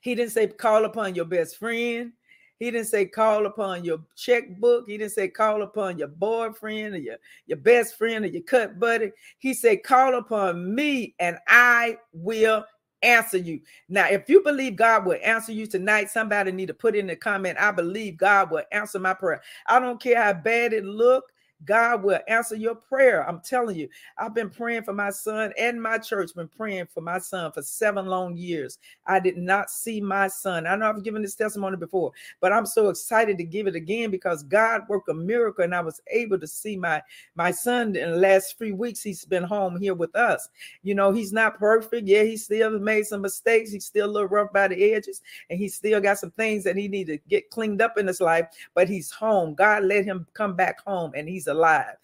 He 0.00 0.14
didn't 0.14 0.32
say, 0.32 0.46
Call 0.46 0.86
upon 0.86 1.14
your 1.14 1.26
best 1.26 1.58
friend. 1.58 2.12
He 2.58 2.70
didn't 2.70 2.86
say, 2.86 3.04
Call 3.04 3.44
upon 3.44 3.84
your 3.84 3.98
checkbook. 4.16 4.86
He 4.88 4.96
didn't 4.96 5.12
say, 5.12 5.28
Call 5.28 5.60
upon 5.60 5.98
your 5.98 6.08
boyfriend 6.08 6.94
or 6.94 6.98
your, 6.98 7.16
your 7.44 7.58
best 7.58 7.98
friend 7.98 8.24
or 8.24 8.28
your 8.28 8.42
cut 8.42 8.80
buddy. 8.80 9.12
He 9.38 9.52
said, 9.52 9.82
Call 9.82 10.14
upon 10.14 10.74
me 10.74 11.14
and 11.18 11.36
I 11.46 11.98
will 12.14 12.64
answer 13.02 13.36
you. 13.36 13.60
Now, 13.90 14.06
if 14.08 14.30
you 14.30 14.42
believe 14.42 14.76
God 14.76 15.04
will 15.04 15.18
answer 15.22 15.52
you 15.52 15.66
tonight, 15.66 16.08
somebody 16.08 16.52
need 16.52 16.68
to 16.68 16.74
put 16.74 16.96
in 16.96 17.06
the 17.06 17.16
comment, 17.16 17.58
I 17.60 17.70
believe 17.70 18.16
God 18.16 18.50
will 18.50 18.64
answer 18.72 18.98
my 18.98 19.12
prayer. 19.12 19.42
I 19.66 19.78
don't 19.78 20.00
care 20.00 20.22
how 20.22 20.32
bad 20.32 20.72
it 20.72 20.86
look. 20.86 21.24
God 21.64 22.02
will 22.02 22.20
answer 22.28 22.56
your 22.56 22.74
prayer. 22.74 23.28
I'm 23.28 23.40
telling 23.40 23.76
you, 23.76 23.88
I've 24.18 24.34
been 24.34 24.50
praying 24.50 24.84
for 24.84 24.92
my 24.92 25.10
son 25.10 25.52
and 25.58 25.82
my 25.82 25.98
church, 25.98 26.34
been 26.34 26.48
praying 26.48 26.86
for 26.92 27.00
my 27.00 27.18
son 27.18 27.52
for 27.52 27.62
seven 27.62 28.06
long 28.06 28.36
years. 28.36 28.78
I 29.06 29.20
did 29.20 29.36
not 29.36 29.70
see 29.70 30.00
my 30.00 30.28
son. 30.28 30.66
I 30.66 30.76
know 30.76 30.88
I've 30.88 31.04
given 31.04 31.22
this 31.22 31.34
testimony 31.34 31.76
before, 31.76 32.12
but 32.40 32.52
I'm 32.52 32.66
so 32.66 32.88
excited 32.88 33.36
to 33.38 33.44
give 33.44 33.66
it 33.66 33.74
again 33.74 34.10
because 34.10 34.42
God 34.42 34.82
worked 34.88 35.08
a 35.08 35.14
miracle 35.14 35.64
and 35.64 35.74
I 35.74 35.80
was 35.80 36.00
able 36.10 36.38
to 36.38 36.46
see 36.46 36.76
my, 36.76 37.02
my 37.34 37.50
son 37.50 37.94
in 37.96 38.10
the 38.10 38.16
last 38.16 38.56
three 38.56 38.72
weeks. 38.72 39.02
He's 39.02 39.24
been 39.24 39.44
home 39.44 39.78
here 39.78 39.94
with 39.94 40.14
us. 40.16 40.48
You 40.82 40.94
know, 40.94 41.12
he's 41.12 41.32
not 41.32 41.58
perfect. 41.58 42.08
Yeah, 42.08 42.22
he 42.22 42.36
still 42.36 42.78
made 42.78 43.06
some 43.06 43.20
mistakes. 43.20 43.70
He's 43.70 43.86
still 43.86 44.06
a 44.06 44.10
little 44.10 44.28
rough 44.28 44.52
by 44.52 44.68
the 44.68 44.92
edges 44.92 45.20
and 45.50 45.58
he 45.58 45.68
still 45.68 46.00
got 46.00 46.18
some 46.18 46.30
things 46.32 46.64
that 46.64 46.76
he 46.76 46.88
need 46.88 47.06
to 47.08 47.18
get 47.28 47.50
cleaned 47.50 47.82
up 47.82 47.98
in 47.98 48.06
his 48.06 48.20
life, 48.20 48.46
but 48.74 48.88
he's 48.88 49.10
home. 49.10 49.54
God 49.54 49.84
let 49.84 50.04
him 50.04 50.26
come 50.32 50.54
back 50.56 50.80
home 50.84 51.12
and 51.14 51.28
he's 51.28 51.48
alive. 51.50 51.94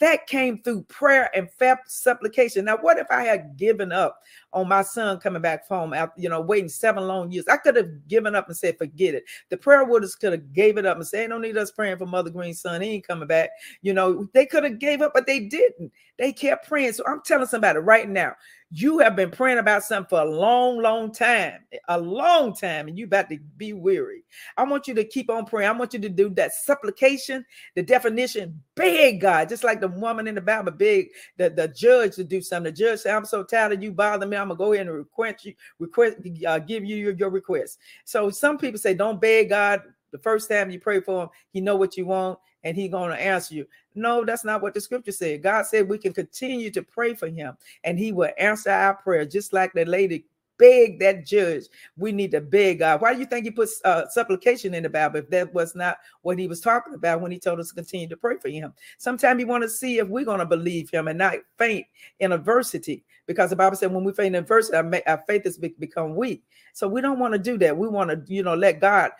That 0.00 0.26
came 0.26 0.60
through 0.60 0.82
prayer 0.82 1.30
and 1.36 1.48
supplication. 1.86 2.64
Now, 2.64 2.78
what 2.78 2.98
if 2.98 3.06
I 3.10 3.22
had 3.22 3.56
given 3.56 3.92
up 3.92 4.18
on 4.52 4.68
my 4.68 4.82
son 4.82 5.20
coming 5.20 5.40
back 5.40 5.68
home 5.68 5.94
after, 5.94 6.20
you 6.20 6.28
know, 6.28 6.40
waiting 6.40 6.68
seven 6.68 7.06
long 7.06 7.30
years? 7.30 7.46
I 7.48 7.56
could 7.56 7.76
have 7.76 8.08
given 8.08 8.34
up 8.34 8.48
and 8.48 8.56
said, 8.56 8.76
forget 8.76 9.14
it. 9.14 9.24
The 9.50 9.56
prayer 9.56 9.84
warriors 9.84 10.16
could 10.16 10.32
have 10.32 10.52
gave 10.52 10.78
it 10.78 10.84
up 10.84 10.96
and 10.96 11.06
said, 11.06 11.30
don't 11.30 11.42
need 11.42 11.56
us 11.56 11.70
praying 11.70 11.98
for 11.98 12.06
Mother 12.06 12.30
Green's 12.30 12.60
son. 12.60 12.82
He 12.82 12.90
ain't 12.90 13.06
coming 13.06 13.28
back. 13.28 13.50
You 13.82 13.94
know, 13.94 14.28
they 14.34 14.46
could 14.46 14.64
have 14.64 14.80
gave 14.80 15.00
up, 15.00 15.12
but 15.14 15.26
they 15.26 15.40
didn't. 15.40 15.92
They 16.18 16.32
kept 16.32 16.68
praying. 16.68 16.94
So 16.94 17.04
I'm 17.06 17.22
telling 17.24 17.46
somebody 17.46 17.78
right 17.78 18.08
now, 18.08 18.34
you 18.76 18.98
have 18.98 19.14
been 19.14 19.30
praying 19.30 19.58
about 19.58 19.84
something 19.84 20.08
for 20.08 20.20
a 20.20 20.24
long, 20.24 20.82
long 20.82 21.12
time, 21.12 21.60
a 21.88 22.00
long 22.00 22.52
time, 22.52 22.88
and 22.88 22.98
you 22.98 23.04
about 23.04 23.30
to 23.30 23.38
be 23.56 23.72
weary. 23.72 24.24
I 24.56 24.64
want 24.64 24.88
you 24.88 24.94
to 24.94 25.04
keep 25.04 25.30
on 25.30 25.46
praying. 25.46 25.68
I 25.68 25.72
want 25.72 25.94
you 25.94 26.00
to 26.00 26.08
do 26.08 26.28
that 26.30 26.52
supplication, 26.54 27.44
the 27.76 27.84
definition, 27.84 28.60
beg 28.74 29.20
God, 29.20 29.48
just 29.48 29.62
like 29.62 29.80
the 29.80 29.86
woman 29.86 30.26
in 30.26 30.34
the 30.34 30.40
Bible 30.40 30.72
beg 30.72 31.10
the, 31.36 31.50
the 31.50 31.68
judge 31.68 32.16
to 32.16 32.24
do 32.24 32.40
something. 32.40 32.72
The 32.72 32.76
judge 32.76 33.00
said, 33.00 33.14
I'm 33.14 33.24
so 33.24 33.44
tired 33.44 33.74
of 33.74 33.82
you 33.82 33.92
bothering 33.92 34.28
me. 34.28 34.36
I'm 34.36 34.48
gonna 34.48 34.58
go 34.58 34.72
ahead 34.72 34.88
and 34.88 34.96
request 34.96 35.44
you, 35.44 35.54
request, 35.78 36.16
uh, 36.44 36.58
give 36.58 36.84
you 36.84 36.96
your, 36.96 37.12
your 37.12 37.30
request. 37.30 37.78
So 38.04 38.28
some 38.28 38.58
people 38.58 38.80
say, 38.80 38.94
don't 38.94 39.20
beg 39.20 39.50
God 39.50 39.82
the 40.10 40.18
first 40.18 40.48
time 40.48 40.70
you 40.70 40.80
pray 40.80 41.00
for 41.00 41.24
him, 41.24 41.28
he 41.50 41.60
know 41.60 41.76
what 41.76 41.96
you 41.96 42.06
want 42.06 42.38
and 42.62 42.76
he 42.76 42.88
going 42.88 43.10
to 43.10 43.20
answer 43.20 43.54
you. 43.54 43.66
No, 43.94 44.24
that's 44.24 44.44
not 44.44 44.62
what 44.62 44.74
the 44.74 44.80
scripture 44.80 45.12
said. 45.12 45.42
God 45.42 45.66
said 45.66 45.88
we 45.88 45.98
can 45.98 46.12
continue 46.12 46.70
to 46.70 46.82
pray 46.82 47.14
for 47.14 47.28
him 47.28 47.56
and 47.84 47.98
he 47.98 48.12
will 48.12 48.30
answer 48.38 48.70
our 48.70 48.94
prayer, 48.94 49.24
just 49.24 49.52
like 49.52 49.72
the 49.72 49.84
lady 49.84 50.26
begged 50.58 51.00
that 51.00 51.26
judge. 51.26 51.64
We 51.96 52.12
need 52.12 52.30
to 52.32 52.40
beg 52.40 52.80
God. 52.80 53.00
Why 53.00 53.12
do 53.14 53.20
you 53.20 53.26
think 53.26 53.44
he 53.44 53.50
puts 53.50 53.80
uh, 53.84 54.08
supplication 54.08 54.74
in 54.74 54.82
the 54.82 54.88
Bible 54.88 55.18
if 55.18 55.30
that 55.30 55.52
was 55.52 55.74
not 55.74 55.98
what 56.22 56.38
he 56.38 56.46
was 56.46 56.60
talking 56.60 56.94
about 56.94 57.20
when 57.20 57.32
he 57.32 57.38
told 57.38 57.60
us 57.60 57.68
to 57.68 57.74
continue 57.74 58.08
to 58.08 58.16
pray 58.16 58.36
for 58.38 58.48
him? 58.48 58.72
Sometimes 58.98 59.38
he 59.38 59.44
want 59.44 59.62
to 59.62 59.68
see 59.68 59.98
if 59.98 60.08
we're 60.08 60.24
going 60.24 60.40
to 60.40 60.46
believe 60.46 60.90
him 60.90 61.08
and 61.08 61.18
not 61.18 61.36
faint 61.58 61.86
in 62.20 62.32
adversity 62.32 63.04
because 63.26 63.50
the 63.50 63.56
Bible 63.56 63.76
said 63.76 63.92
when 63.92 64.04
we 64.04 64.12
faint 64.12 64.34
in 64.34 64.42
adversity, 64.42 64.76
our, 64.76 65.02
our 65.06 65.24
faith 65.26 65.44
has 65.44 65.58
become 65.58 66.14
weak. 66.14 66.42
So 66.72 66.88
we 66.88 67.00
don't 67.00 67.18
want 67.18 67.32
to 67.32 67.38
do 67.38 67.58
that. 67.58 67.76
We 67.76 67.88
want 67.88 68.10
to, 68.10 68.22
you 68.32 68.42
know, 68.42 68.54
let 68.54 68.80
God 68.80 69.10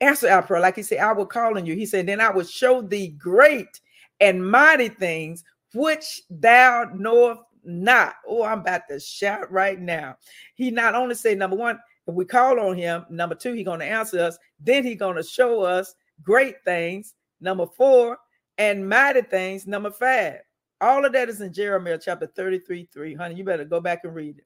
answer 0.00 0.28
our 0.28 0.42
prayer. 0.42 0.60
Like 0.60 0.76
he 0.76 0.82
said, 0.82 0.98
I 0.98 1.12
will 1.12 1.26
call 1.26 1.56
on 1.56 1.66
you. 1.66 1.74
He 1.74 1.86
said, 1.86 2.06
then 2.06 2.20
I 2.20 2.30
will 2.30 2.44
show 2.44 2.80
thee 2.82 3.08
great 3.08 3.80
and 4.20 4.48
mighty 4.48 4.88
things 4.88 5.44
which 5.74 6.22
thou 6.30 6.90
knowest 6.94 7.42
not. 7.64 8.14
Oh, 8.26 8.42
I'm 8.42 8.60
about 8.60 8.82
to 8.88 8.98
shout 8.98 9.50
right 9.50 9.78
now. 9.78 10.16
He 10.54 10.70
not 10.70 10.94
only 10.94 11.14
said, 11.14 11.38
number 11.38 11.56
one, 11.56 11.78
if 12.06 12.14
we 12.14 12.24
call 12.24 12.58
on 12.58 12.76
him, 12.76 13.04
number 13.10 13.34
two, 13.34 13.52
he's 13.52 13.64
going 13.64 13.80
to 13.80 13.86
answer 13.86 14.20
us. 14.20 14.38
Then 14.58 14.84
he's 14.84 14.98
going 14.98 15.16
to 15.16 15.22
show 15.22 15.62
us 15.62 15.94
great 16.22 16.56
things. 16.64 17.14
Number 17.40 17.66
four, 17.66 18.18
and 18.58 18.88
mighty 18.88 19.22
things. 19.22 19.66
Number 19.66 19.90
five. 19.90 20.40
All 20.82 21.04
of 21.04 21.12
that 21.12 21.28
is 21.28 21.40
in 21.40 21.52
Jeremiah 21.52 21.98
chapter 22.02 22.26
33, 22.26 22.88
3. 22.92 23.14
Honey, 23.14 23.34
you 23.34 23.44
better 23.44 23.64
go 23.64 23.80
back 23.80 24.00
and 24.04 24.14
read 24.14 24.38
it. 24.38 24.44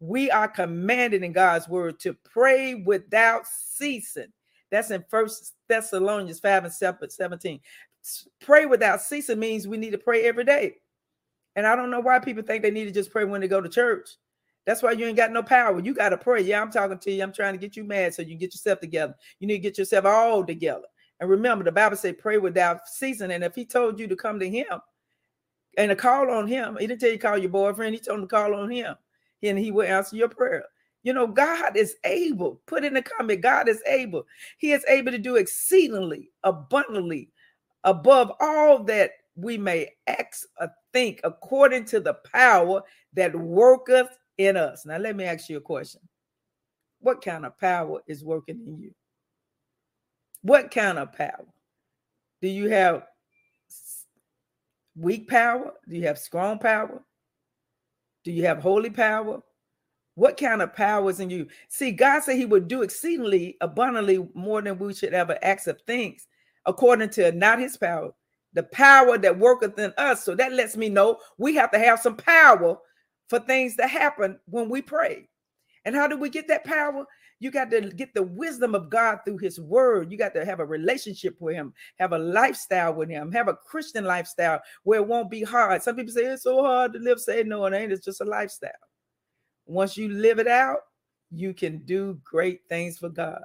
We 0.00 0.30
are 0.30 0.48
commanded 0.48 1.22
in 1.22 1.32
God's 1.32 1.68
word 1.68 2.00
to 2.00 2.14
pray 2.24 2.74
without 2.74 3.46
ceasing. 3.46 4.32
That's 4.70 4.90
in 4.90 5.04
First 5.08 5.54
Thessalonians 5.68 6.40
5 6.40 6.64
and 6.64 6.72
17. 7.12 7.60
Pray 8.40 8.66
without 8.66 9.00
ceasing 9.00 9.38
means 9.38 9.66
we 9.66 9.76
need 9.76 9.90
to 9.90 9.98
pray 9.98 10.24
every 10.24 10.44
day. 10.44 10.76
And 11.56 11.66
I 11.66 11.74
don't 11.74 11.90
know 11.90 12.00
why 12.00 12.18
people 12.18 12.42
think 12.42 12.62
they 12.62 12.70
need 12.70 12.84
to 12.84 12.92
just 12.92 13.10
pray 13.10 13.24
when 13.24 13.40
they 13.40 13.48
go 13.48 13.60
to 13.60 13.68
church. 13.68 14.10
That's 14.66 14.82
why 14.82 14.92
you 14.92 15.06
ain't 15.06 15.16
got 15.16 15.32
no 15.32 15.42
power. 15.42 15.80
You 15.80 15.94
got 15.94 16.10
to 16.10 16.18
pray. 16.18 16.42
Yeah, 16.42 16.60
I'm 16.60 16.72
talking 16.72 16.98
to 16.98 17.10
you. 17.10 17.22
I'm 17.22 17.32
trying 17.32 17.54
to 17.54 17.58
get 17.58 17.76
you 17.76 17.84
mad 17.84 18.14
so 18.14 18.22
you 18.22 18.30
can 18.30 18.38
get 18.38 18.52
yourself 18.52 18.80
together. 18.80 19.14
You 19.38 19.46
need 19.46 19.54
to 19.54 19.60
get 19.60 19.78
yourself 19.78 20.04
all 20.04 20.44
together. 20.44 20.84
And 21.20 21.30
remember, 21.30 21.64
the 21.64 21.72
Bible 21.72 21.96
say 21.96 22.12
pray 22.12 22.38
without 22.38 22.88
ceasing. 22.88 23.30
And 23.30 23.44
if 23.44 23.54
he 23.54 23.64
told 23.64 23.98
you 23.98 24.06
to 24.08 24.16
come 24.16 24.38
to 24.40 24.50
him 24.50 24.80
and 25.78 25.88
to 25.88 25.96
call 25.96 26.30
on 26.30 26.46
him, 26.46 26.76
he 26.78 26.86
didn't 26.86 27.00
tell 27.00 27.10
you 27.10 27.16
to 27.16 27.22
call 27.22 27.38
your 27.38 27.50
boyfriend. 27.50 27.94
He 27.94 28.00
told 28.00 28.18
him 28.18 28.24
to 28.24 28.28
call 28.28 28.54
on 28.54 28.70
him. 28.70 28.96
And 29.42 29.58
he 29.58 29.70
will 29.70 29.86
answer 29.86 30.16
your 30.16 30.28
prayer. 30.28 30.64
You 31.04 31.12
know, 31.12 31.28
God 31.28 31.76
is 31.76 31.94
able. 32.02 32.60
Put 32.66 32.84
in 32.84 32.94
the 32.94 33.02
comment, 33.02 33.40
God 33.40 33.68
is 33.68 33.80
able. 33.86 34.26
He 34.58 34.72
is 34.72 34.84
able 34.88 35.12
to 35.12 35.18
do 35.18 35.36
exceedingly 35.36 36.30
abundantly 36.42 37.30
above 37.84 38.32
all 38.40 38.82
that 38.84 39.10
we 39.36 39.58
may 39.58 39.88
ask 40.06 40.46
or 40.60 40.70
think 40.92 41.20
according 41.24 41.84
to 41.86 42.00
the 42.00 42.14
power 42.32 42.82
that 43.14 43.34
worketh 43.34 44.18
in 44.38 44.56
us. 44.56 44.86
Now, 44.86 44.98
let 44.98 45.16
me 45.16 45.24
ask 45.24 45.48
you 45.48 45.58
a 45.58 45.60
question. 45.60 46.00
What 47.00 47.22
kind 47.22 47.44
of 47.44 47.58
power 47.58 48.00
is 48.06 48.24
working 48.24 48.60
in 48.66 48.78
you? 48.78 48.94
What 50.42 50.70
kind 50.70 50.98
of 50.98 51.12
power? 51.12 51.46
Do 52.40 52.48
you 52.48 52.68
have 52.70 53.04
weak 54.96 55.28
power? 55.28 55.72
Do 55.88 55.96
you 55.96 56.06
have 56.06 56.18
strong 56.18 56.58
power? 56.58 57.02
Do 58.24 58.32
you 58.32 58.44
have 58.46 58.58
holy 58.58 58.90
power? 58.90 59.42
What 60.14 60.38
kind 60.38 60.62
of 60.62 60.74
power 60.74 61.10
is 61.10 61.20
in 61.20 61.28
you? 61.30 61.46
See, 61.68 61.90
God 61.90 62.22
said 62.22 62.36
He 62.36 62.46
would 62.46 62.68
do 62.68 62.82
exceedingly 62.82 63.56
abundantly 63.60 64.26
more 64.34 64.62
than 64.62 64.78
we 64.78 64.94
should 64.94 65.12
ever 65.12 65.38
ask 65.42 65.66
of 65.66 65.80
things, 65.82 66.26
according 66.66 67.10
to 67.10 67.32
not 67.32 67.58
His 67.58 67.76
power, 67.76 68.12
the 68.52 68.64
power 68.64 69.18
that 69.18 69.38
worketh 69.38 69.78
in 69.78 69.92
us. 69.96 70.24
So 70.24 70.34
that 70.34 70.52
lets 70.52 70.76
me 70.76 70.88
know 70.88 71.18
we 71.38 71.54
have 71.54 71.70
to 71.72 71.78
have 71.78 72.00
some 72.00 72.16
power 72.16 72.78
for 73.28 73.38
things 73.40 73.76
to 73.76 73.86
happen 73.86 74.38
when 74.46 74.68
we 74.68 74.82
pray. 74.82 75.28
And 75.84 75.94
how 75.94 76.06
do 76.06 76.16
we 76.16 76.28
get 76.28 76.48
that 76.48 76.64
power? 76.64 77.04
You 77.38 77.50
got 77.50 77.70
to 77.70 77.82
get 77.90 78.14
the 78.14 78.22
wisdom 78.22 78.74
of 78.74 78.88
God 78.88 79.18
through 79.24 79.38
His 79.38 79.60
Word. 79.60 80.10
You 80.10 80.18
got 80.18 80.34
to 80.34 80.44
have 80.44 80.60
a 80.60 80.64
relationship 80.64 81.36
with 81.38 81.54
Him, 81.54 81.74
have 81.98 82.12
a 82.12 82.18
lifestyle 82.18 82.94
with 82.94 83.10
Him, 83.10 83.30
have 83.32 83.48
a 83.48 83.54
Christian 83.54 84.04
lifestyle 84.04 84.60
where 84.84 85.00
it 85.00 85.06
won't 85.06 85.30
be 85.30 85.42
hard. 85.42 85.82
Some 85.82 85.96
people 85.96 86.12
say 86.12 86.24
it's 86.24 86.44
so 86.44 86.62
hard 86.62 86.94
to 86.94 86.98
live. 86.98 87.20
Say 87.20 87.42
no, 87.42 87.66
it 87.66 87.74
ain't. 87.74 87.92
It's 87.92 88.04
just 88.04 88.22
a 88.22 88.24
lifestyle. 88.24 88.70
Once 89.66 89.96
you 89.96 90.08
live 90.08 90.38
it 90.38 90.48
out, 90.48 90.78
you 91.30 91.52
can 91.52 91.78
do 91.84 92.18
great 92.24 92.60
things 92.68 92.98
for 92.98 93.08
God. 93.08 93.42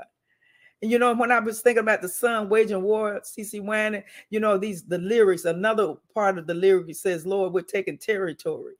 And 0.81 0.89
you 0.89 0.97
know, 0.97 1.13
when 1.13 1.31
I 1.31 1.39
was 1.39 1.61
thinking 1.61 1.81
about 1.81 2.01
the 2.01 2.09
son 2.09 2.49
waging 2.49 2.81
war, 2.81 3.21
CeCe 3.23 3.63
Winans, 3.63 4.03
you 4.29 4.39
know, 4.39 4.57
these 4.57 4.83
the 4.83 4.97
lyrics, 4.97 5.45
another 5.45 5.95
part 6.13 6.37
of 6.37 6.47
the 6.47 6.53
lyric 6.53 6.95
says, 6.95 7.25
Lord, 7.25 7.53
we're 7.53 7.61
taking 7.61 7.97
territory. 7.97 8.73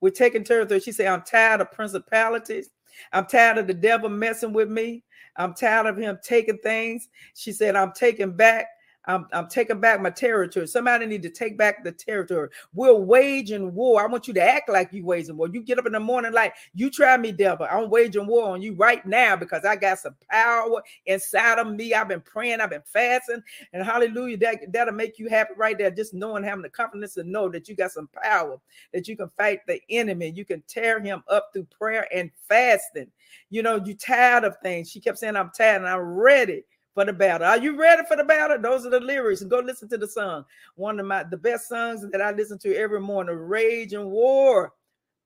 We're 0.00 0.10
taking 0.10 0.44
territory. 0.44 0.80
She 0.80 0.92
said, 0.92 1.06
I'm 1.06 1.22
tired 1.22 1.60
of 1.60 1.72
principalities. 1.72 2.70
I'm 3.12 3.26
tired 3.26 3.58
of 3.58 3.66
the 3.66 3.74
devil 3.74 4.08
messing 4.08 4.52
with 4.52 4.68
me. 4.68 5.04
I'm 5.36 5.54
tired 5.54 5.86
of 5.86 5.96
him 5.96 6.18
taking 6.22 6.58
things. 6.58 7.08
She 7.34 7.52
said, 7.52 7.74
I'm 7.74 7.92
taking 7.92 8.32
back 8.32 8.66
I'm, 9.06 9.26
I'm 9.32 9.48
taking 9.48 9.80
back 9.80 10.00
my 10.00 10.10
territory. 10.10 10.66
Somebody 10.68 11.06
need 11.06 11.22
to 11.22 11.30
take 11.30 11.58
back 11.58 11.82
the 11.82 11.90
territory. 11.90 12.48
We're 12.72 12.94
waging 12.94 13.74
war. 13.74 14.02
I 14.02 14.06
want 14.06 14.28
you 14.28 14.34
to 14.34 14.42
act 14.42 14.68
like 14.68 14.92
you 14.92 15.04
waging 15.04 15.36
war. 15.36 15.48
You 15.48 15.62
get 15.62 15.78
up 15.78 15.86
in 15.86 15.92
the 15.92 16.00
morning 16.00 16.32
like 16.32 16.54
you 16.74 16.90
try 16.90 17.16
me, 17.16 17.32
devil. 17.32 17.66
I'm 17.68 17.90
waging 17.90 18.26
war 18.26 18.50
on 18.50 18.62
you 18.62 18.74
right 18.74 19.04
now 19.04 19.34
because 19.34 19.64
I 19.64 19.76
got 19.76 19.98
some 19.98 20.14
power 20.30 20.82
inside 21.06 21.58
of 21.58 21.66
me. 21.68 21.94
I've 21.94 22.08
been 22.08 22.20
praying, 22.20 22.60
I've 22.60 22.70
been 22.70 22.82
fasting, 22.84 23.42
and 23.72 23.84
hallelujah. 23.84 24.36
That 24.38 24.72
that'll 24.72 24.94
make 24.94 25.18
you 25.18 25.28
happy 25.28 25.54
right 25.56 25.76
there. 25.76 25.90
Just 25.90 26.14
knowing, 26.14 26.44
having 26.44 26.62
the 26.62 26.68
confidence 26.68 27.14
to 27.14 27.24
know 27.24 27.48
that 27.50 27.68
you 27.68 27.74
got 27.74 27.90
some 27.90 28.08
power, 28.22 28.58
that 28.92 29.08
you 29.08 29.16
can 29.16 29.30
fight 29.36 29.60
the 29.66 29.80
enemy, 29.90 30.32
you 30.34 30.44
can 30.44 30.62
tear 30.68 31.00
him 31.00 31.24
up 31.28 31.50
through 31.52 31.66
prayer 31.76 32.06
and 32.14 32.30
fasting. 32.48 33.08
You 33.50 33.62
know, 33.62 33.82
you 33.84 33.94
tired 33.94 34.44
of 34.44 34.56
things. 34.62 34.90
She 34.90 35.00
kept 35.00 35.18
saying, 35.18 35.36
I'm 35.36 35.50
tired 35.50 35.82
and 35.82 35.88
I'm 35.88 36.00
ready 36.00 36.64
for 36.94 37.04
the 37.04 37.12
battle. 37.12 37.46
Are 37.46 37.58
you 37.58 37.78
ready 37.78 38.02
for 38.06 38.16
the 38.16 38.24
battle? 38.24 38.58
Those 38.60 38.86
are 38.86 38.90
the 38.90 39.00
lyrics. 39.00 39.40
And 39.40 39.50
go 39.50 39.60
listen 39.60 39.88
to 39.88 39.98
the 39.98 40.06
song. 40.08 40.44
One 40.76 41.00
of 41.00 41.06
my 41.06 41.22
the 41.24 41.36
best 41.36 41.68
songs 41.68 42.04
that 42.10 42.20
I 42.20 42.32
listen 42.32 42.58
to 42.60 42.74
every 42.76 43.00
morning, 43.00 43.48
Waging 43.48 44.10
War. 44.10 44.72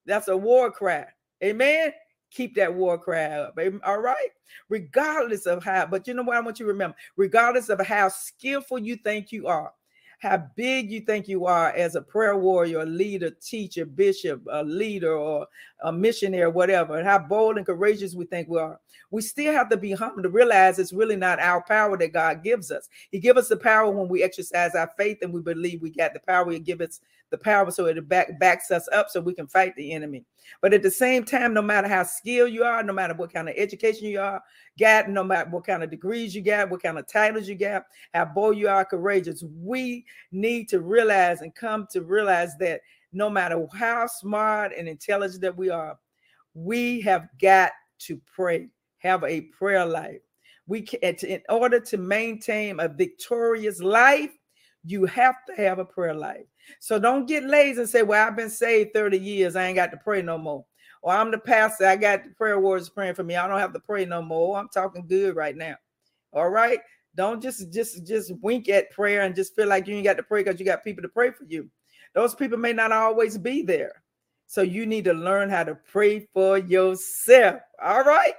That's 0.05 0.27
a 0.29 0.37
war 0.37 0.71
cry. 0.71 1.05
Amen. 1.43 1.91
Keep 2.31 2.55
that 2.55 2.73
war 2.73 2.97
cry 2.97 3.25
up. 3.25 3.57
All 3.85 3.99
right. 3.99 4.29
Regardless 4.69 5.45
of 5.45 5.63
how, 5.63 5.85
but 5.85 6.07
you 6.07 6.13
know 6.13 6.23
what 6.23 6.37
I 6.37 6.41
want 6.41 6.59
you 6.59 6.65
to 6.65 6.71
remember, 6.71 6.95
regardless 7.15 7.69
of 7.69 7.85
how 7.85 8.09
skillful 8.09 8.79
you 8.79 8.95
think 8.95 9.31
you 9.31 9.47
are. 9.47 9.73
how 10.19 10.37
big 10.55 10.91
you 10.91 11.01
think 11.01 11.27
you 11.27 11.45
are 11.45 11.71
as 11.73 11.95
a 11.95 12.01
prayer 12.01 12.35
warrior, 12.35 12.85
leader, 12.85 13.29
teacher, 13.29 13.85
bishop, 13.85 14.41
a 14.51 14.63
leader, 14.63 15.13
or 15.13 15.47
a 15.81 15.91
missionary, 15.91 16.49
whatever, 16.49 16.97
and 16.97 17.07
how 17.07 17.19
bold 17.19 17.57
and 17.57 17.65
courageous 17.65 18.15
we 18.15 18.25
think 18.25 18.47
we 18.47 18.59
are. 18.59 18.79
We 19.11 19.21
still 19.21 19.53
have 19.53 19.69
to 19.69 19.77
be 19.77 19.91
humble 19.91 20.23
to 20.23 20.29
realize 20.29 20.79
it's 20.79 20.93
really 20.93 21.15
not 21.15 21.39
our 21.39 21.63
power 21.63 21.97
that 21.97 22.13
God 22.13 22.43
gives 22.43 22.71
us. 22.71 22.89
He 23.11 23.19
gives 23.19 23.39
us 23.39 23.47
the 23.47 23.57
power 23.57 23.89
when 23.89 24.09
we 24.09 24.23
exercise 24.23 24.75
our 24.75 24.91
faith 24.97 25.19
and 25.21 25.31
we 25.31 25.41
believe 25.41 25.81
we 25.81 25.91
got 25.91 26.13
the 26.13 26.19
power. 26.19 26.51
He 26.51 26.59
gives 26.59 26.81
us 26.81 27.01
the 27.29 27.37
power 27.37 27.69
so 27.71 27.85
it 27.85 28.07
back, 28.07 28.39
backs 28.39 28.71
us 28.71 28.87
up 28.91 29.09
so 29.09 29.19
we 29.19 29.33
can 29.33 29.47
fight 29.47 29.75
the 29.75 29.91
enemy. 29.91 30.23
But 30.61 30.73
at 30.73 30.81
the 30.81 30.91
same 30.91 31.25
time, 31.25 31.53
no 31.53 31.61
matter 31.61 31.87
how 31.87 32.03
skilled 32.03 32.51
you 32.51 32.63
are, 32.63 32.81
no 32.83 32.93
matter 32.93 33.13
what 33.13 33.33
kind 33.33 33.49
of 33.49 33.55
education 33.57 34.07
you 34.07 34.19
are, 34.19 34.41
got, 34.79 35.09
no 35.09 35.23
matter 35.23 35.49
what 35.49 35.65
kind 35.65 35.83
of 35.83 35.89
degrees 35.89 36.33
you 36.33 36.41
got, 36.41 36.69
what 36.69 36.81
kind 36.81 36.97
of 36.97 37.07
titles 37.07 37.47
you 37.47 37.55
got, 37.55 37.83
how 38.13 38.25
bold 38.25 38.57
you 38.57 38.69
are, 38.69 38.85
courageous, 38.85 39.43
we 39.61 40.05
need 40.31 40.69
to 40.69 40.79
realize 40.79 41.41
and 41.41 41.53
come 41.53 41.85
to 41.91 42.01
realize 42.01 42.57
that 42.59 42.81
no 43.17 43.29
matter 43.29 43.65
how 43.73 44.07
smart 44.07 44.71
and 44.77 44.87
intelligent 44.87 45.41
that 45.41 45.57
we 45.57 45.69
are, 45.69 45.97
we 46.53 47.01
have 47.01 47.27
got 47.41 47.71
to 47.99 48.21
pray, 48.33 48.69
have 48.99 49.23
a 49.23 49.41
prayer 49.41 49.85
life. 49.85 50.21
We 50.67 50.81
can, 50.81 51.15
in 51.25 51.41
order 51.49 51.79
to 51.79 51.97
maintain 51.97 52.79
a 52.79 52.87
victorious 52.87 53.81
life, 53.81 54.31
you 54.83 55.05
have 55.05 55.35
to 55.47 55.55
have 55.55 55.79
a 55.79 55.85
prayer 55.85 56.13
life. 56.13 56.45
So 56.79 56.99
don't 56.99 57.25
get 57.25 57.43
lazy 57.43 57.81
and 57.81 57.89
say, 57.89 58.03
Well, 58.03 58.25
I've 58.25 58.35
been 58.35 58.49
saved 58.49 58.93
30 58.93 59.17
years. 59.17 59.55
I 59.55 59.65
ain't 59.65 59.75
got 59.75 59.91
to 59.91 59.97
pray 59.97 60.21
no 60.21 60.37
more. 60.37 60.65
Or 61.01 61.13
I'm 61.13 61.31
the 61.31 61.37
pastor. 61.37 61.87
I 61.87 61.95
got 61.95 62.23
the 62.23 62.29
prayer 62.31 62.59
warriors 62.59 62.89
praying 62.89 63.15
for 63.15 63.23
me. 63.23 63.35
I 63.35 63.47
don't 63.47 63.59
have 63.59 63.73
to 63.73 63.79
pray 63.79 64.05
no 64.05 64.21
more. 64.21 64.57
I'm 64.57 64.69
talking 64.69 65.07
good 65.07 65.35
right 65.35 65.55
now. 65.55 65.75
All 66.33 66.49
right. 66.49 66.79
Don't 67.15 67.41
just 67.41 67.71
just 67.71 68.05
just 68.05 68.31
wink 68.41 68.69
at 68.69 68.91
prayer 68.91 69.21
and 69.21 69.35
just 69.35 69.55
feel 69.55 69.67
like 69.67 69.87
you 69.87 69.95
ain't 69.95 70.03
got 70.03 70.17
to 70.17 70.23
pray 70.23 70.43
because 70.43 70.59
you 70.59 70.65
got 70.65 70.83
people 70.83 71.01
to 71.01 71.09
pray 71.09 71.31
for 71.31 71.45
you. 71.45 71.69
Those 72.17 72.33
people 72.33 72.57
may 72.57 72.73
not 72.73 72.91
always 72.91 73.37
be 73.37 73.61
there. 73.61 74.01
So 74.47 74.63
you 74.63 74.87
need 74.87 75.03
to 75.03 75.13
learn 75.13 75.51
how 75.51 75.63
to 75.63 75.75
pray 75.75 76.27
for 76.33 76.57
yourself. 76.57 77.61
All 77.79 78.03
right. 78.03 78.33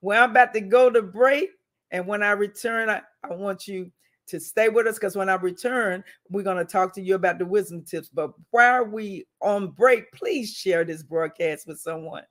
Well, 0.00 0.24
I'm 0.24 0.30
about 0.30 0.54
to 0.54 0.62
go 0.62 0.88
to 0.88 1.02
break. 1.02 1.50
And 1.90 2.06
when 2.06 2.22
I 2.22 2.30
return, 2.30 2.88
I, 2.88 3.02
I 3.22 3.34
want 3.34 3.68
you 3.68 3.92
to 4.28 4.40
stay 4.40 4.70
with 4.70 4.86
us 4.86 4.94
because 4.94 5.14
when 5.14 5.28
I 5.28 5.34
return, 5.34 6.02
we're 6.30 6.42
going 6.42 6.56
to 6.56 6.64
talk 6.64 6.94
to 6.94 7.02
you 7.02 7.16
about 7.16 7.38
the 7.38 7.44
wisdom 7.44 7.84
tips. 7.84 8.08
But 8.08 8.30
while 8.50 8.86
we 8.86 9.26
on 9.42 9.72
break, 9.72 10.10
please 10.12 10.50
share 10.50 10.86
this 10.86 11.02
broadcast 11.02 11.66
with 11.66 11.80
someone. 11.80 12.24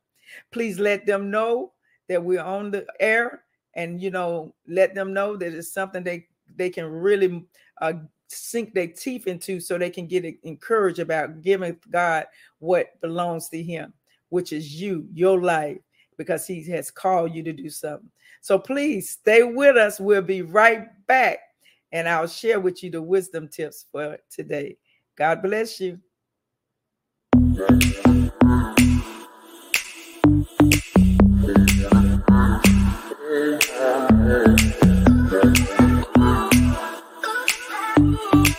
Please 0.52 0.80
let 0.80 1.06
them 1.06 1.30
know 1.30 1.74
that 2.10 2.24
we're 2.24 2.42
on 2.42 2.72
the 2.72 2.88
air 3.00 3.44
and 3.76 4.02
you 4.02 4.10
know 4.10 4.52
let 4.68 4.96
them 4.96 5.14
know 5.14 5.38
that 5.38 5.54
it's 5.54 5.72
something 5.72 6.04
they 6.04 6.26
they 6.56 6.72
can 6.72 6.86
really 6.86 7.46
uh, 7.82 7.94
sink 8.28 8.74
their 8.74 8.88
teeth 8.88 9.28
into 9.28 9.60
so 9.60 9.78
they 9.78 9.90
can 9.90 10.08
get 10.08 10.26
encouraged 10.44 11.00
about 11.00 11.42
giving 11.42 11.78
God 11.90 12.26
what 12.60 13.00
belongs 13.02 13.50
to 13.50 13.62
him, 13.62 13.94
which 14.30 14.54
is 14.54 14.80
you, 14.80 15.08
your 15.14 15.42
life, 15.42 15.78
because 16.18 16.48
he 16.48 16.64
has 16.70 16.92
called 16.92 17.34
you 17.34 17.44
to 17.44 17.54
do 17.54 17.70
something. 17.70 18.10
So 18.42 18.58
please 18.58 19.10
stay 19.10 19.44
with 19.44 19.78
us. 19.78 20.00
We'll 20.00 20.22
be 20.22 20.42
right 20.42 20.88
back 21.08 21.40
and 21.92 22.08
I'll 22.08 22.28
share 22.28 22.60
with 22.60 22.84
you 22.84 22.92
the 22.92 23.02
wisdom 23.02 23.48
tips 23.48 23.86
for 23.92 24.18
today. 24.30 24.78
God 25.18 25.42
bless 25.42 25.80
you. 25.80 26.00
Thank 37.98 38.58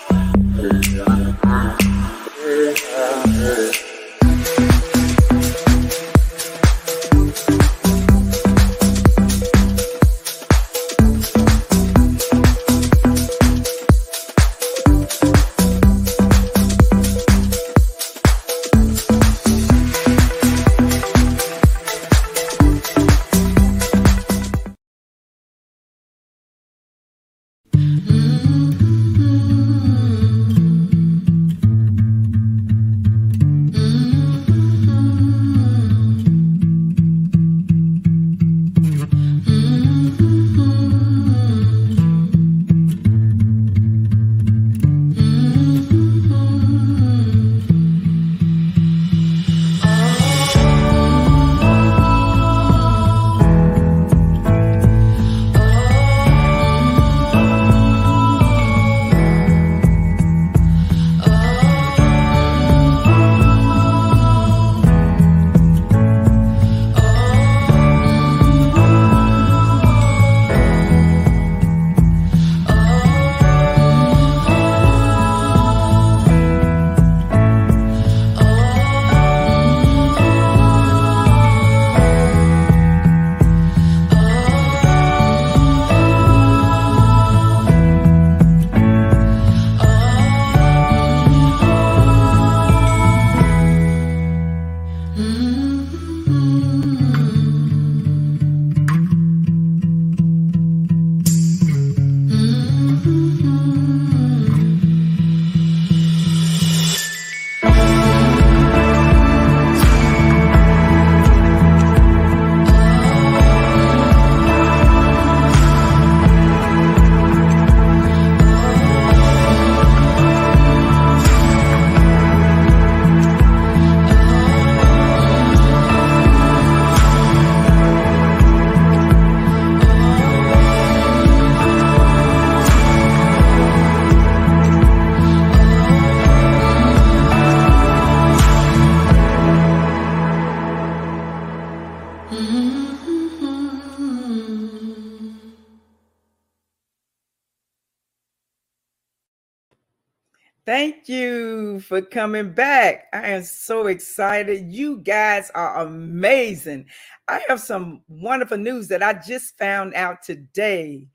for 151.89 152.03
coming 152.03 152.53
back. 152.53 153.07
I 153.15 153.29
am 153.29 153.43
so 153.43 153.87
excited. 153.87 154.71
You 154.71 154.99
guys 154.99 155.51
are 155.55 155.79
amazing. 155.79 156.85
I 157.27 157.43
have 157.49 157.61
some 157.61 158.03
wonderful 158.09 158.59
news 158.59 158.89
that 158.89 159.03
I 159.03 159.15
just 159.15 159.57
found 159.57 159.95
out 159.95 160.23
today. 160.23 161.07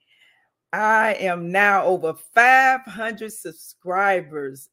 I 0.74 1.14
am 1.20 1.52
now 1.52 1.86
over 1.86 2.16
500 2.34 3.32
subscribers, 3.32 4.70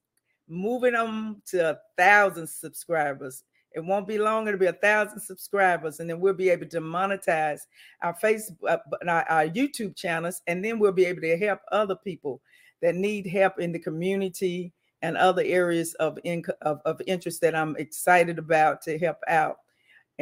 moving 0.48 0.94
them 0.94 1.42
to 1.48 1.72
a 1.72 1.78
thousand 1.98 2.48
subscribers. 2.48 3.44
It 3.72 3.84
won't 3.84 4.08
be 4.08 4.16
long; 4.16 4.48
it'll 4.48 4.58
be 4.58 4.66
a 4.66 4.72
thousand 4.72 5.20
subscribers, 5.20 6.00
and 6.00 6.08
then 6.08 6.18
we'll 6.18 6.32
be 6.32 6.48
able 6.48 6.66
to 6.68 6.80
monetize 6.80 7.60
our 8.02 8.16
Facebook, 8.18 8.56
uh, 8.66 8.78
and 9.02 9.10
our, 9.10 9.24
our 9.28 9.46
YouTube 9.46 9.94
channels, 9.96 10.40
and 10.46 10.64
then 10.64 10.78
we'll 10.78 10.92
be 10.92 11.04
able 11.04 11.20
to 11.20 11.36
help 11.36 11.60
other 11.70 11.94
people 11.94 12.40
that 12.80 12.94
need 12.94 13.26
help 13.26 13.60
in 13.60 13.70
the 13.70 13.78
community 13.78 14.72
and 15.02 15.16
other 15.16 15.42
areas 15.44 15.94
of, 15.94 16.18
in, 16.24 16.42
of, 16.62 16.80
of 16.84 17.00
interest 17.06 17.40
that 17.40 17.54
I'm 17.54 17.76
excited 17.76 18.38
about 18.38 18.82
to 18.82 18.98
help 18.98 19.18
out. 19.28 19.56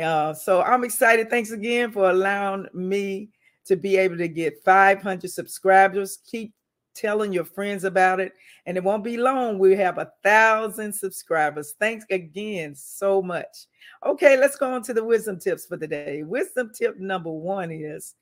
Uh, 0.00 0.32
so 0.32 0.62
I'm 0.62 0.84
excited. 0.84 1.28
Thanks 1.28 1.50
again 1.50 1.90
for 1.90 2.10
allowing 2.10 2.66
me 2.72 3.30
to 3.66 3.76
be 3.76 3.96
able 3.96 4.16
to 4.18 4.28
get 4.28 4.62
500 4.64 5.30
subscribers. 5.30 6.18
Keep 6.24 6.54
telling 6.94 7.32
your 7.32 7.44
friends 7.44 7.84
about 7.84 8.18
it, 8.20 8.32
and 8.66 8.76
it 8.76 8.82
won't 8.82 9.04
be 9.04 9.16
long. 9.16 9.58
We 9.58 9.76
have 9.76 9.98
a 9.98 10.10
thousand 10.22 10.92
subscribers. 10.92 11.74
Thanks 11.78 12.04
again 12.10 12.74
so 12.74 13.22
much. 13.22 13.66
Okay, 14.04 14.36
let's 14.36 14.56
go 14.56 14.72
on 14.72 14.82
to 14.82 14.94
the 14.94 15.04
wisdom 15.04 15.38
tips 15.38 15.66
for 15.66 15.76
the 15.76 15.86
day. 15.86 16.22
Wisdom 16.24 16.72
tip 16.74 16.98
number 16.98 17.30
one 17.30 17.70
is 17.70 18.14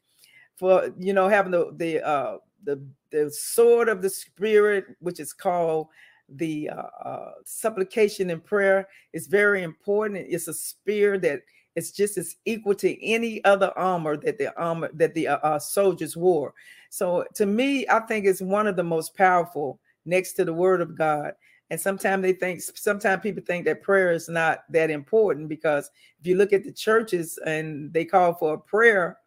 for 0.57 0.93
you 0.99 1.13
know 1.13 1.29
having 1.29 1.53
the 1.53 1.73
the 1.77 2.07
uh 2.07 2.37
the 2.65 2.83
the 3.11 3.31
sword 3.31 3.89
of 3.89 4.03
the 4.03 4.11
spirit, 4.11 4.85
which 5.01 5.21
is 5.21 5.33
called 5.33 5.89
the 6.29 6.71
uh, 6.71 6.83
uh, 7.05 7.33
supplication 7.45 8.31
and 8.31 8.45
prayer 8.45 8.89
is 9.13 9.27
very 9.27 9.63
important. 9.63 10.27
It's 10.29 10.49
a 10.49 10.55
spear 10.55 11.19
that 11.19 11.43
it's 11.77 11.91
just 11.91 12.17
as 12.17 12.37
equal 12.47 12.75
to 12.77 13.05
any 13.05 13.45
other 13.45 13.73
armor 13.77 14.17
that 14.17 14.39
the 14.39 14.57
armor 14.59 14.91
that 14.95 15.15
the 15.15 15.29
uh, 15.29 15.39
uh, 15.39 15.59
soldiers 15.59 16.17
wore. 16.17 16.55
So 16.91 17.25
to 17.35 17.47
me, 17.47 17.87
I 17.89 18.01
think 18.01 18.25
it's 18.25 18.41
one 18.41 18.67
of 18.67 18.77
the 18.77 18.83
most 18.83 19.15
powerful 19.17 19.79
next 20.05 20.33
to 20.35 20.45
the 20.45 20.55
word 20.55 20.81
of 20.81 20.97
God. 20.97 21.33
And 21.69 21.81
sometimes 21.81 22.23
they 22.23 22.33
think, 22.33 22.63
sometimes 22.63 23.23
people 23.23 23.43
think 23.45 23.65
that 23.65 23.83
prayer 23.83 24.13
is 24.13 24.29
not 24.29 24.61
that 24.71 24.89
important 24.89 25.49
because 25.49 25.91
if 26.21 26.27
you 26.27 26.37
look 26.37 26.53
at 26.53 26.65
the 26.65 26.73
churches 26.73 27.39
and 27.45 27.93
they 27.93 28.05
call 28.05 28.35
for 28.35 28.55
a 28.55 28.59
prayer 28.59 29.19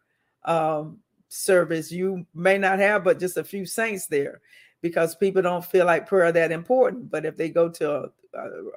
um, 0.46 0.98
service, 1.28 1.92
you 1.92 2.26
may 2.34 2.56
not 2.56 2.78
have 2.78 3.04
but 3.04 3.20
just 3.20 3.36
a 3.36 3.44
few 3.44 3.66
saints 3.66 4.06
there 4.06 4.40
because 4.82 5.14
people 5.14 5.42
don't 5.42 5.64
feel 5.64 5.86
like 5.86 6.08
prayer 6.08 6.32
that 6.32 6.52
important. 6.52 7.10
But 7.10 7.24
if 7.24 7.36
they 7.36 7.48
go 7.48 7.68
to 7.68 7.90
a, 7.90 8.08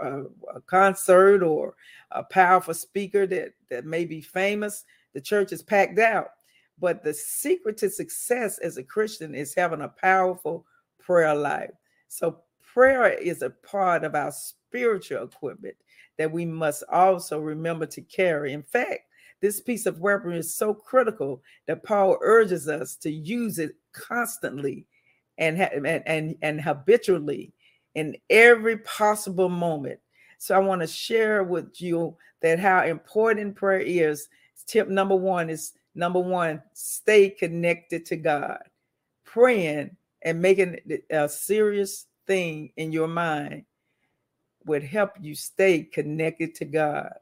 a, 0.01 0.23
a, 0.55 0.61
concert 0.61 1.43
or 1.43 1.75
a 2.11 2.23
powerful 2.23 2.73
speaker 2.73 3.25
that 3.27 3.53
that 3.69 3.85
may 3.85 4.05
be 4.05 4.21
famous, 4.21 4.85
the 5.13 5.21
church 5.21 5.51
is 5.51 5.61
packed 5.61 5.99
out. 5.99 6.29
But 6.79 7.03
the 7.03 7.13
secret 7.13 7.77
to 7.77 7.89
success 7.89 8.57
as 8.57 8.77
a 8.77 8.83
Christian 8.83 9.35
is 9.35 9.53
having 9.53 9.81
a 9.81 9.87
powerful 9.87 10.65
prayer 10.99 11.35
life. 11.35 11.71
So 12.07 12.39
prayer 12.73 13.09
is 13.09 13.41
a 13.41 13.51
part 13.51 14.03
of 14.03 14.15
our 14.15 14.31
spiritual 14.31 15.23
equipment 15.23 15.75
that 16.17 16.31
we 16.31 16.45
must 16.45 16.83
also 16.91 17.39
remember 17.39 17.85
to 17.87 18.01
carry. 18.01 18.53
In 18.53 18.63
fact, 18.63 19.01
this 19.41 19.61
piece 19.61 19.85
of 19.85 19.99
weaponry 19.99 20.37
is 20.37 20.55
so 20.55 20.73
critical 20.73 21.41
that 21.67 21.83
Paul 21.83 22.17
urges 22.21 22.67
us 22.67 22.95
to 22.97 23.11
use 23.11 23.59
it 23.59 23.75
constantly 23.91 24.85
and, 25.37 25.59
and, 25.59 26.03
and, 26.05 26.35
and 26.41 26.61
habitually 26.61 27.53
in 27.95 28.15
every 28.29 28.77
possible 28.77 29.49
moment. 29.49 29.99
So 30.37 30.55
I 30.55 30.59
want 30.59 30.81
to 30.81 30.87
share 30.87 31.43
with 31.43 31.81
you 31.81 32.17
that 32.41 32.59
how 32.59 32.83
important 32.83 33.55
prayer 33.55 33.79
is. 33.79 34.27
Tip 34.65 34.87
number 34.87 35.15
one 35.15 35.49
is 35.49 35.73
number 35.95 36.19
one, 36.19 36.61
stay 36.73 37.29
connected 37.29 38.05
to 38.07 38.15
God. 38.15 38.59
Praying 39.25 39.95
and 40.21 40.41
making 40.41 40.77
a 41.09 41.27
serious 41.27 42.07
thing 42.25 42.71
in 42.77 42.91
your 42.91 43.07
mind 43.07 43.65
would 44.65 44.83
help 44.83 45.11
you 45.21 45.35
stay 45.35 45.83
connected 45.83 46.55
to 46.55 46.65
God. 46.65 47.13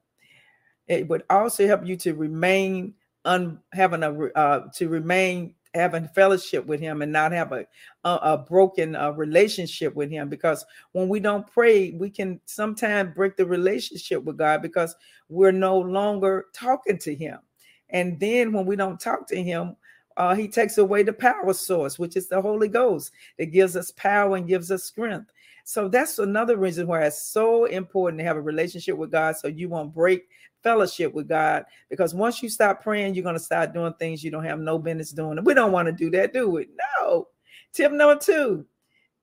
It 0.88 1.08
would 1.08 1.24
also 1.30 1.65
help 1.65 1.86
you 1.86 1.95
to 1.97 2.13
remain 2.13 2.93
un, 3.26 3.60
having 3.74 4.04
a 4.04 4.12
uh, 4.36 4.69
to 4.76 4.89
remain 4.89 5.56
having 5.74 6.08
fellowship 6.10 6.66
with 6.66 6.80
him 6.80 7.02
and 7.02 7.12
not 7.12 7.32
have 7.32 7.52
a 7.52 7.66
a, 8.04 8.20
a 8.24 8.38
broken 8.38 8.96
uh, 8.96 9.12
relationship 9.12 9.96
with 9.96 10.10
him 10.10 10.28
because 10.30 10.66
when 10.92 11.08
we 11.08 11.20
don't 11.20 11.48
pray 11.48 11.92
we 11.92 12.10
can 12.10 12.40
sometimes 12.46 13.14
break 13.16 13.38
the 13.38 13.46
relationship 13.46 14.24
with 14.24 14.38
god 14.38 14.62
because 14.62 14.96
we're 15.30 15.52
no 15.52 15.80
longer 15.80 16.48
talking 16.54 16.98
to 16.98 17.16
him. 17.16 17.40
And 17.90 18.20
then 18.20 18.52
when 18.52 18.66
we 18.66 18.76
don't 18.76 19.00
talk 19.00 19.28
to 19.28 19.42
him 19.42 19.76
uh, 20.18 20.36
he 20.36 20.48
takes 20.48 20.78
away 20.78 21.04
the 21.04 21.14
power 21.14 21.54
source 21.54 21.98
which 21.98 22.18
is 22.18 22.28
the 22.28 22.42
holy 22.42 22.68
ghost. 22.68 23.12
That 23.38 23.48
gives 23.48 23.76
us 23.76 23.92
power 23.92 24.36
and 24.36 24.48
gives 24.48 24.72
us 24.72 24.84
strength. 24.84 25.32
So 25.64 25.88
that's 25.88 26.20
another 26.20 26.58
reason 26.58 26.88
why 26.88 27.06
it's 27.06 27.22
so 27.22 27.66
important 27.66 28.20
to 28.20 28.26
have 28.26 28.36
a 28.36 28.42
relationship 28.42 28.98
with 28.98 29.12
god 29.12 29.38
so 29.38 29.48
you 29.48 29.70
won't 29.70 29.94
break 29.94 30.28
fellowship 30.63 31.13
with 31.13 31.28
God 31.28 31.65
because 31.89 32.13
once 32.13 32.41
you 32.41 32.50
stop 32.50 32.82
praying, 32.82 33.13
you're 33.13 33.24
going 33.24 33.36
to 33.36 33.39
start 33.39 33.74
doing 33.74 33.93
things 33.93 34.24
you 34.24 34.32
don't 34.32 34.45
have 34.45 34.60
no 34.60 34.78
business 34.78 35.12
doing. 35.12 35.38
And 35.38 35.45
we 35.45 35.54
don't 35.54 35.71
want 35.71 35.88
to 35.88 35.91
do 35.91 36.10
that, 36.12 36.34
do 36.34 36.50
we? 36.50 36.67
No. 37.00 37.28
Tip 37.74 37.91
number 37.91 38.17
two 38.17 38.65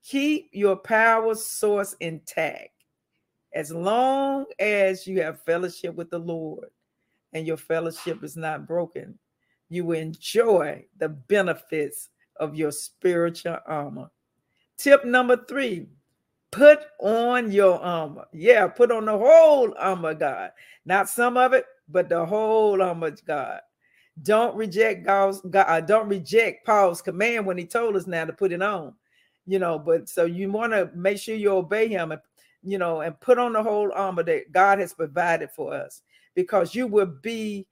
keep 0.03 0.49
your 0.53 0.77
power 0.77 1.35
source 1.35 1.93
intact 1.99 2.69
as 3.53 3.71
long 3.71 4.45
as 4.59 5.05
you 5.05 5.21
have 5.21 5.41
fellowship 5.43 5.95
with 5.95 6.09
the 6.09 6.19
Lord 6.19 6.69
and 7.33 7.45
your 7.45 7.57
fellowship 7.57 8.23
is 8.23 8.37
not 8.37 8.67
broken. 8.67 9.17
You 9.69 9.85
will 9.85 9.99
enjoy 9.99 10.85
the 10.97 11.09
benefits 11.09 12.09
of 12.37 12.55
your 12.55 12.71
spiritual 12.71 13.57
armor. 13.67 14.09
Tip 14.77 15.05
number 15.05 15.37
three 15.47 15.87
Put 16.51 16.79
on 16.99 17.51
your 17.51 17.79
armor. 17.79 18.25
Yeah, 18.33 18.67
put 18.67 18.91
on 18.91 19.05
the 19.05 19.17
whole 19.17 19.73
armor, 19.77 20.15
God. 20.15 20.51
Not 20.85 21.07
some 21.09 21.37
of 21.37 21.53
it, 21.53 21.65
but 21.87 22.09
the 22.09 22.25
whole 22.25 22.81
armor, 22.81 23.11
God. 23.25 23.59
Don't 24.23 24.55
reject 24.55 25.05
God's 25.05 25.41
God. 25.41 25.65
Uh, 25.67 25.81
don't 25.81 26.09
reject 26.09 26.65
Paul's 26.65 27.01
command 27.01 27.45
when 27.45 27.57
he 27.57 27.65
told 27.65 27.95
us 27.95 28.07
now 28.07 28.25
to 28.25 28.33
put 28.33 28.51
it 28.51 28.61
on. 28.61 28.93
You 29.45 29.59
know, 29.59 29.79
but 29.79 30.09
so 30.09 30.25
you 30.25 30.51
want 30.51 30.73
to 30.73 30.89
make 30.95 31.19
sure 31.19 31.35
you 31.35 31.51
obey 31.51 31.87
him 31.87 32.11
and 32.11 32.21
you 32.63 32.77
know 32.77 33.01
and 33.01 33.19
put 33.19 33.37
on 33.37 33.53
the 33.53 33.63
whole 33.63 33.91
armor 33.93 34.23
that 34.23 34.51
God 34.51 34.79
has 34.79 34.93
provided 34.93 35.49
for 35.51 35.73
us 35.73 36.01
because 36.35 36.75
you 36.75 36.87
will 36.87 37.05
be 37.21 37.65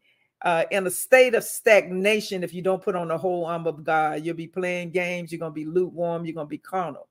uh, 0.44 0.63
in 0.72 0.88
a 0.88 0.92
state 0.92 1.36
of 1.36 1.44
stagnation 1.44 2.44
if 2.44 2.54
you 2.54 2.62
don't 2.62 2.82
put 2.82 2.96
on 2.96 3.10
the 3.10 3.18
whole 3.18 3.46
armor 3.46 3.70
of 3.70 3.84
God. 3.84 4.24
You'll 4.24 4.36
be 4.36 4.48
playing 4.48 4.92
games, 4.92 5.32
you're 5.32 5.40
gonna 5.40 5.52
be 5.52 5.66
lukewarm, 5.66 6.26
you're 6.26 6.36
gonna 6.36 6.48
be 6.48 6.58
carnal 6.58 7.08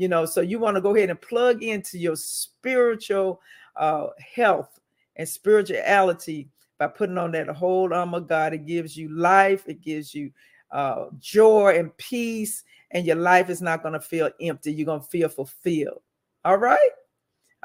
you 0.00 0.08
know 0.08 0.24
so 0.24 0.40
you 0.40 0.58
want 0.58 0.74
to 0.74 0.80
go 0.80 0.96
ahead 0.96 1.10
and 1.10 1.20
plug 1.20 1.62
into 1.62 1.98
your 1.98 2.16
spiritual 2.16 3.38
uh, 3.76 4.06
health 4.34 4.80
and 5.16 5.28
spirituality 5.28 6.48
by 6.78 6.86
putting 6.86 7.18
on 7.18 7.32
that 7.32 7.48
whole 7.48 7.92
armor 7.92 8.20
god. 8.20 8.54
It 8.54 8.64
gives 8.64 8.96
you 8.96 9.10
life 9.14 9.68
it 9.68 9.82
gives 9.82 10.14
you 10.14 10.32
uh, 10.72 11.06
joy 11.18 11.78
and 11.78 11.94
peace 11.98 12.62
and 12.92 13.04
your 13.04 13.16
life 13.16 13.50
is 13.50 13.60
not 13.60 13.82
going 13.82 13.92
to 13.92 14.00
feel 14.00 14.30
empty. 14.40 14.72
You're 14.72 14.86
going 14.86 15.02
to 15.02 15.06
feel 15.06 15.28
fulfilled. 15.28 16.00
All 16.46 16.56
right? 16.56 16.90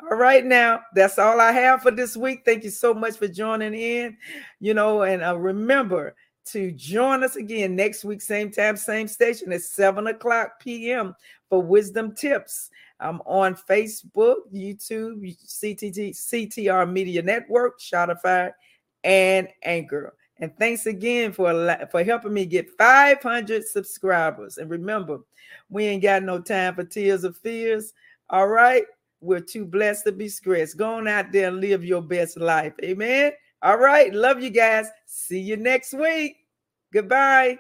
All 0.02 0.18
right 0.18 0.46
now. 0.46 0.82
That's 0.94 1.18
all 1.18 1.40
i 1.40 1.54
have 1.54 1.84
for 1.84 1.92
this 1.92 2.18
week. 2.18 2.42
Thank 2.44 2.66
you 2.66 2.70
so 2.70 2.94
much 2.94 3.16
for 3.16 3.30
joining 3.30 3.76
in. 3.76 4.18
You 4.60 4.74
know 4.74 5.04
and 5.04 5.24
uh, 5.24 5.38
remember 5.38 6.16
to 6.46 6.72
join 6.72 7.24
us 7.24 7.36
again 7.36 7.76
next 7.76 8.04
week, 8.04 8.22
same 8.22 8.52
time, 8.52 8.78
same 8.78 9.08
station 9.08 9.52
at 9.52 9.62
7 9.62 10.08
o'clock 10.08 10.60
p.m. 10.60 11.16
for 11.50 11.62
Wisdom 11.62 12.14
Tips. 12.14 12.70
I'm 13.00 13.22
on 13.26 13.56
Facebook, 13.56 14.36
YouTube, 14.54 15.38
CTT, 15.46 16.12
CTR 16.12 16.92
Media 16.92 17.22
Network, 17.22 17.80
Spotify, 17.80 18.52
and 19.04 19.48
Anchor. 19.64 20.16
And 20.40 20.56
thanks 20.58 20.86
again 20.86 21.32
for, 21.32 21.78
for 21.92 22.04
helping 22.04 22.34
me 22.34 22.46
get 22.46 22.70
500 22.78 23.66
subscribers. 23.66 24.58
And 24.58 24.70
remember, 24.70 25.20
we 25.70 25.86
ain't 25.86 26.04
got 26.04 26.24
no 26.24 26.42
time 26.42 26.76
for 26.76 26.84
tears 26.84 27.24
of 27.24 27.38
fears. 27.38 27.94
All 28.30 28.48
right. 28.48 28.84
We're 29.22 29.40
too 29.40 29.66
blessed 29.66 30.06
to 30.06 30.12
be 30.12 30.28
stressed. 30.28 30.78
Go 30.78 30.96
on 30.96 31.08
out 31.08 31.32
there 31.32 31.48
and 31.48 31.62
live 31.62 31.84
your 31.84 32.02
best 32.02 32.38
life. 32.38 32.74
Amen. 32.84 33.32
All 33.66 33.78
right. 33.78 34.14
Love 34.14 34.44
you 34.44 34.52
guys. 34.52 34.88
See 35.08 35.40
you 35.40 35.58
next 35.58 35.92
week. 35.92 36.38
Goodbye. 36.94 37.58